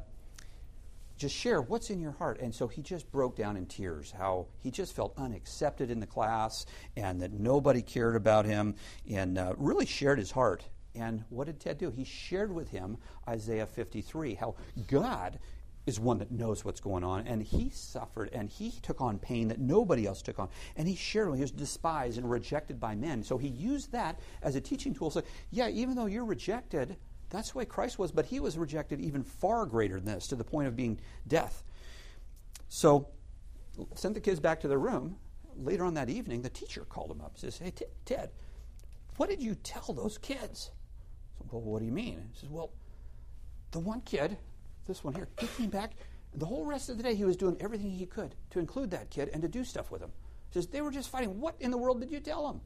[1.17, 2.41] just share what's in your heart.
[2.41, 6.07] And so he just broke down in tears how he just felt unaccepted in the
[6.07, 6.65] class
[6.97, 8.75] and that nobody cared about him
[9.09, 10.65] and uh, really shared his heart
[10.95, 11.91] and what did Tedd do?
[11.91, 14.57] He shared with him Isaiah 53, how
[14.89, 15.39] God
[15.87, 19.49] is one that knows what's going on, and he suffered and he took on pain
[19.49, 20.49] that nobody else took on.
[20.77, 23.23] And he shared, he was despised and rejected by men.
[23.23, 25.11] So he used that as a teaching tool.
[25.11, 26.97] So, yeah, even though you're rejected,
[27.31, 30.37] that's the way Christ was, but he was rejected even far greater than this, to
[30.37, 31.65] the point of being death.
[32.69, 33.09] So,
[33.95, 35.17] sent the kids back to their room.
[35.57, 37.73] Later on that evening, the teacher called him up and says, Hey,
[38.05, 38.31] Tedd,
[39.17, 40.71] what did you tell those kids?
[41.51, 42.23] Well, what do you mean?
[42.33, 42.71] He says, well,
[43.71, 44.37] the one kid,
[44.87, 45.93] this one here, he came back.
[46.35, 49.11] The whole rest of the day, he was doing everything he could to include that
[49.11, 50.11] kid and to do stuff with him.
[50.51, 51.41] He says, they were just fighting.
[51.41, 52.61] What in the world did you tell him?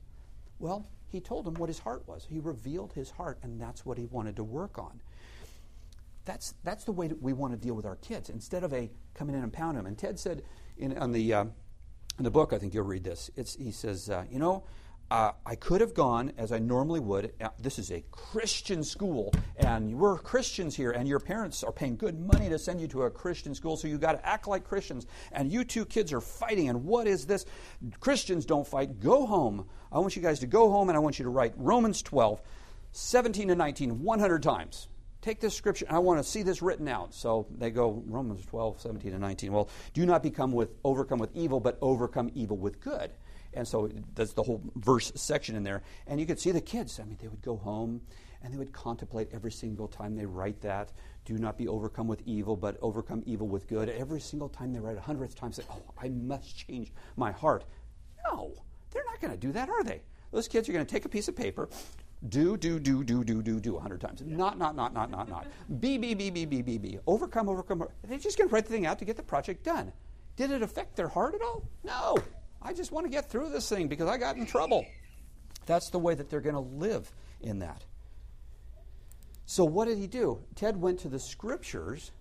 [0.59, 2.27] Well, he told him what his heart was.
[2.29, 5.01] He revealed his heart, and that's what he wanted to work on.
[6.25, 8.91] That's, that's the way that we want to deal with our kids instead of a
[9.15, 9.87] coming in and pound them.
[9.87, 10.43] And Tedd said
[10.79, 11.45] in, on the, uh,
[12.19, 14.65] in the book, I think you'll read this, he says, uh, you know,
[15.15, 17.35] uh, I could have gone as I normally would.
[17.41, 21.97] Uh, this is a Christian school, and we're Christians here, and your parents are paying
[21.97, 24.65] good money to send you to a Christian school, so you got to act like
[24.65, 25.07] Christians.
[25.31, 27.47] And you two kids are fighting, and what is this?
[28.01, 28.99] Christians don't fight.
[28.99, 29.69] Go home.
[29.93, 32.43] I want you guys to go home, and I want you to write Romans 12,
[32.91, 34.89] 17 to 19, 100 times.
[35.23, 37.15] Take this scripture, and I want to see this written out.
[37.15, 39.53] So they go, Romans 12, 17 to 19.
[39.53, 43.13] Well, do not become with overcome with evil, but overcome evil with good.
[43.57, 45.83] And so that's the whole verse section in there.
[46.07, 47.01] And you could see the kids.
[47.01, 48.01] I mean, they would go home
[48.43, 50.93] and they would contemplate every single time they write that.
[51.25, 53.89] Do not be overcome with evil, but overcome evil with good.
[53.89, 57.65] Every single time they write a hundredth time, say, Oh, I must change my heart.
[58.31, 58.53] No,
[58.91, 60.03] they're not going to do that, are they?
[60.31, 61.69] Those kids are going to take a piece of paper,
[62.29, 64.23] do, do, do, do, do, do, do a hundred times.
[64.25, 65.47] Not, not, not, not, not, not.
[65.81, 66.99] Be, be, be, be, be, be, be.
[67.07, 67.87] Overcome, overcome.
[68.03, 69.93] They're just going to write the thing out to get the project done.
[70.37, 71.69] Did it affect their heart at all?
[71.85, 72.17] No.
[72.65, 74.87] I just want to get through this thing because I got in trouble.
[75.67, 77.11] That's the way that they're going to live
[77.41, 77.85] in that.
[79.47, 80.43] So, what did he do?
[80.55, 82.13] Tedd went to the scriptures,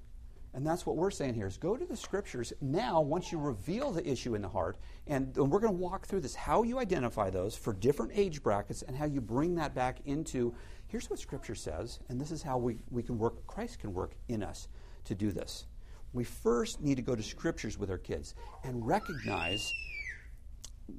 [0.54, 2.52] and that's what we're saying here is go to the scriptures.
[2.60, 4.78] Now, once you reveal the issue in the heart,
[5.08, 8.82] and, we're going to walk through this, how you identify those for different age brackets
[8.82, 10.54] and how you bring that back into
[10.88, 14.12] here's what scripture says, and this is how we, we can work, Christ can work
[14.28, 14.68] in us
[15.06, 15.66] to do this.
[16.12, 19.72] We first need to go to scriptures with our kids and recognize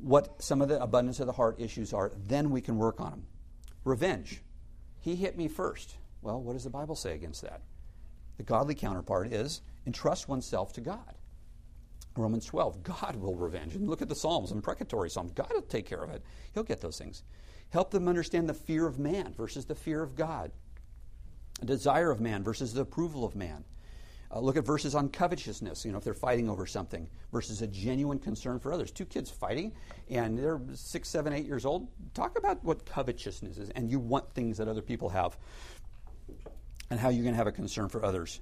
[0.00, 3.10] what some of the abundance of the heart issues are, then we can work on
[3.10, 3.26] them.
[3.84, 4.42] Revenge.
[5.00, 5.96] He hit me first.
[6.22, 7.60] Well, what does the Bible say against that?
[8.36, 11.14] The godly counterpart is entrust oneself to God.
[12.16, 13.74] Romans 12, God will revenge.
[13.74, 15.32] And look at the Psalms, imprecatory Psalms.
[15.32, 16.22] God will take care of it.
[16.52, 17.22] He'll get those things.
[17.70, 20.52] Help them understand the fear of man versus the fear of God,
[21.60, 23.64] a desire of man versus the approval of man.
[24.34, 27.68] Uh, look at verses on covetousness, you know, if they're fighting over something, versus a
[27.68, 28.90] genuine concern for others.
[28.90, 29.72] Two kids fighting,
[30.10, 31.86] and they're six, seven, eight years old.
[32.14, 35.36] Talk about what covetousness is, and you want things that other people have,
[36.90, 38.40] and how you're going to have a concern for others.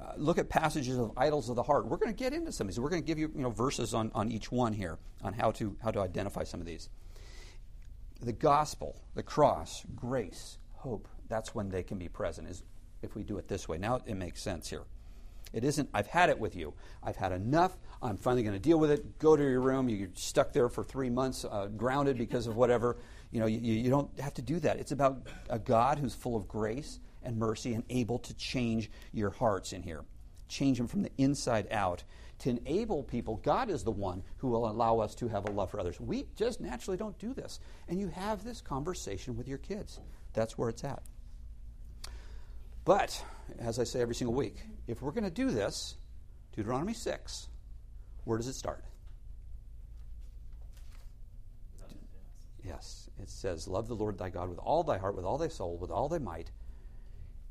[0.00, 1.86] Uh, look at passages of idols of the heart.
[1.86, 2.80] We're going to get into some of these.
[2.80, 5.50] We're going to give you, you know, verses on, on each one here on how
[5.52, 6.88] to, how to identify some of these.
[8.20, 12.62] The gospel, the cross, grace, hope, that's when they can be present, is
[13.02, 13.78] if we do it this way.
[13.78, 14.84] Now it makes sense here.
[15.52, 16.74] It isn't, I've had it with you.
[17.02, 17.76] I've had enough.
[18.00, 19.18] I'm finally going to deal with it.
[19.18, 19.88] Go to your room.
[19.88, 22.96] You're stuck there for three months, uh, grounded because of whatever.
[23.30, 24.78] You know, you, you don't have to do that.
[24.78, 29.30] It's about a God who's full of grace and mercy and able to change your
[29.30, 30.04] hearts in here,
[30.48, 32.02] change them from the inside out.
[32.40, 35.70] To enable people, God is the one who will allow us to have a love
[35.70, 36.00] for others.
[36.00, 37.60] We just naturally don't do this.
[37.88, 40.00] And you have this conversation with your kids.
[40.32, 41.02] That's where it's at.
[42.84, 43.24] But,
[43.58, 44.56] as I say every single week,
[44.86, 45.96] if we're going to do this,
[46.54, 47.48] Deuteronomy 6,
[48.24, 48.84] where does it start?
[52.64, 55.48] Yes, it says, Love the Lord thy God with all thy heart, with all thy
[55.48, 56.50] soul, with all thy might.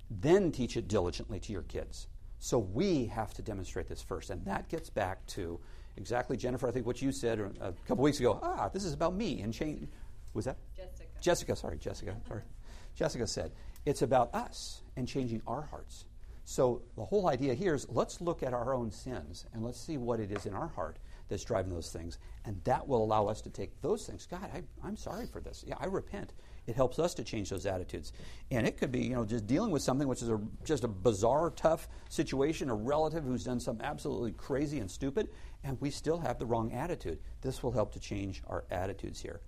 [0.09, 2.07] Then teach it diligently to your kids.
[2.39, 4.29] So we have to demonstrate this first.
[4.29, 5.59] And that gets back to
[5.97, 8.39] exactly, Jennifer, I think what you said a couple weeks ago.
[8.41, 9.87] Ah, this is about me and change.
[10.33, 10.57] Was that?
[10.75, 11.09] Jessica.
[11.19, 12.15] Jessica, sorry, Jessica.
[12.27, 12.41] Sorry.
[12.95, 13.51] Jessica said,
[13.85, 16.05] it's about us and changing our hearts.
[16.43, 19.97] So the whole idea here is let's look at our own sins and let's see
[19.97, 20.97] what it is in our heart
[21.29, 22.17] that's driving those things.
[22.45, 24.27] And that will allow us to take those things.
[24.29, 25.63] God, I, I'm sorry for this.
[25.65, 26.33] Yeah, I repent.
[26.67, 28.11] It helps us to change those attitudes.
[28.51, 30.87] And it could be, you know, just dealing with something which is a, just a
[30.87, 35.29] bizarre, tough situation, a relative who's done something absolutely crazy and stupid,
[35.63, 37.19] and we still have the wrong attitude.
[37.41, 39.39] This will help to change our attitudes here.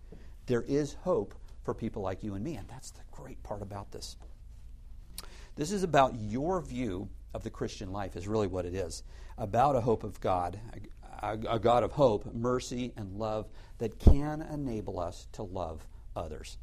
[0.45, 3.91] There is hope for people like you and me, and that's the great part about
[3.91, 4.15] this.
[5.55, 9.03] This is about your view of the Christian life, is really what it is.
[9.37, 10.59] About a hope of God,
[11.21, 13.47] a, a God of hope, mercy, and love
[13.77, 15.85] that can enable us to love
[16.15, 16.57] others.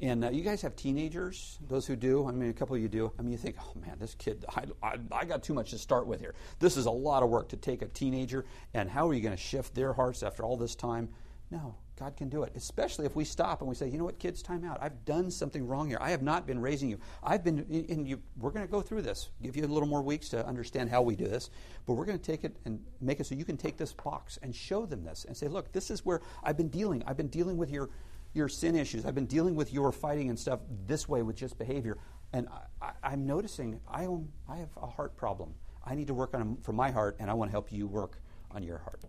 [0.00, 2.28] And uh, you guys have teenagers, those who do.
[2.28, 3.10] I mean, a couple of you do.
[3.18, 5.78] I mean, you think, oh man, this kid, I, I, I, got too much to
[5.78, 6.34] start with here.
[6.58, 9.34] This is a lot of work to take a teenager, and how are you going
[9.34, 11.08] to shift their hearts after all this time?
[11.50, 14.18] No, God can do it, especially if we stop and we say, you know what,
[14.18, 14.78] kids, time out.
[14.80, 15.98] I've done something wrong here.
[16.00, 16.98] I have not been raising you.
[17.22, 20.02] I've been, and you, we're going to go through this, give you a little more
[20.02, 21.50] weeks to understand how we do this,
[21.86, 24.38] but we're going to take it and make it so you can take this box
[24.42, 27.04] and show them this and say, look, this is where I've been dealing.
[27.06, 27.90] I've been dealing with your,
[28.34, 29.06] your sin issues.
[29.06, 31.96] I've been dealing with your fighting and stuff this way with just behavior.
[32.32, 32.48] And
[32.82, 34.08] I, am noticing I,
[34.48, 35.54] I have a heart problem.
[35.84, 38.18] I need to work on for my heart, and I want to help you work
[38.50, 39.00] on your heart.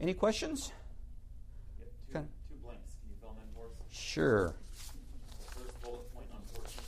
[0.00, 0.72] Any questions?
[1.78, 2.94] Two, two blanks.
[3.00, 3.89] Can you fill them in for us?
[4.00, 4.54] Sure.
[5.54, 6.80] First bullet point on 14.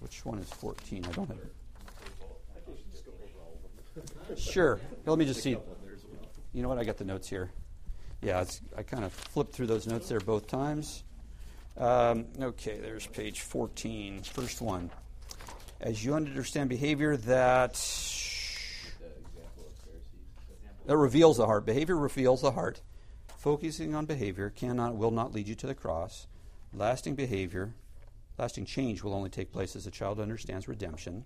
[0.00, 1.04] Which one is 14?
[1.04, 1.52] I don't have it.
[1.98, 2.56] Third bullet point.
[2.56, 4.36] I think you should just go over all of them.
[4.36, 4.80] Sure.
[5.04, 5.54] Let me just see.
[5.54, 6.30] couple in there as well.
[6.54, 6.78] You know what?
[6.78, 7.50] I got the notes here.
[8.22, 11.04] Yeah, it's, I kind of flipped through those notes there both times.
[11.76, 14.90] Um, okay, there's page 14, first one.
[15.80, 20.86] As you understand behavior that The example of Pharisees.
[20.86, 22.80] that reveals the heart, behavior reveals the heart.
[23.40, 26.26] Focusing on behavior cannot, will not lead you to the cross.
[26.74, 27.72] Lasting behavior,
[28.36, 31.24] lasting change will only take place as a child understands redemption.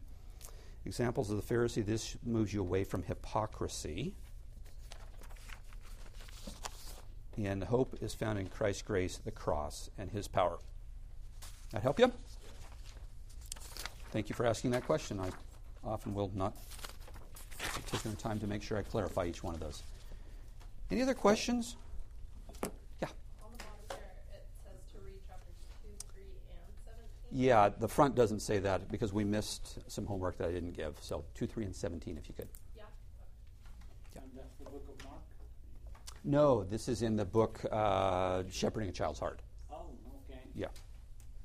[0.85, 4.15] Examples of the Pharisee, this moves you away from hypocrisy.
[7.37, 10.59] And hope is found in Christ's grace, the cross, and his power.
[11.73, 12.13] That help you?
[14.13, 15.19] Thank you for asking that question.
[15.19, 15.31] I
[15.83, 16.57] often will not
[17.87, 19.83] take the time to make sure I clarify each one of those.
[20.93, 21.75] Any other questions?
[23.03, 23.09] Yeah.
[23.43, 26.23] On the bottom there, it says to read chapters 2, 3,
[26.55, 27.24] and 17.
[27.37, 30.97] Yeah, the front doesn't say that because we missed some homework that I didn't give.
[31.01, 32.47] So 2, 3, and 17, if you could.
[32.77, 32.85] Yeah.
[34.15, 35.21] And that's the book of Mark?
[36.23, 39.43] No, this is in the book uh, Shepherding a Child's Heart.
[39.69, 39.87] Oh,
[40.31, 40.39] okay.
[40.55, 40.69] Yeah.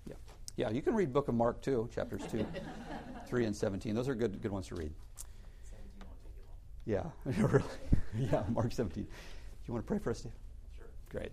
[0.07, 0.13] Yeah,
[0.57, 2.45] Yeah, you can read Book of Mark too, chapters 2,
[3.27, 3.95] 3, and 17.
[3.95, 4.93] Those are good, good ones to read.
[5.67, 7.33] Seventeen won't take you long.
[7.33, 7.65] Yeah, really.
[8.31, 9.03] yeah, Mark 17.
[9.03, 9.09] Do
[9.65, 10.33] you want to pray for us, Steve?
[10.77, 10.85] Sure.
[11.09, 11.31] Great.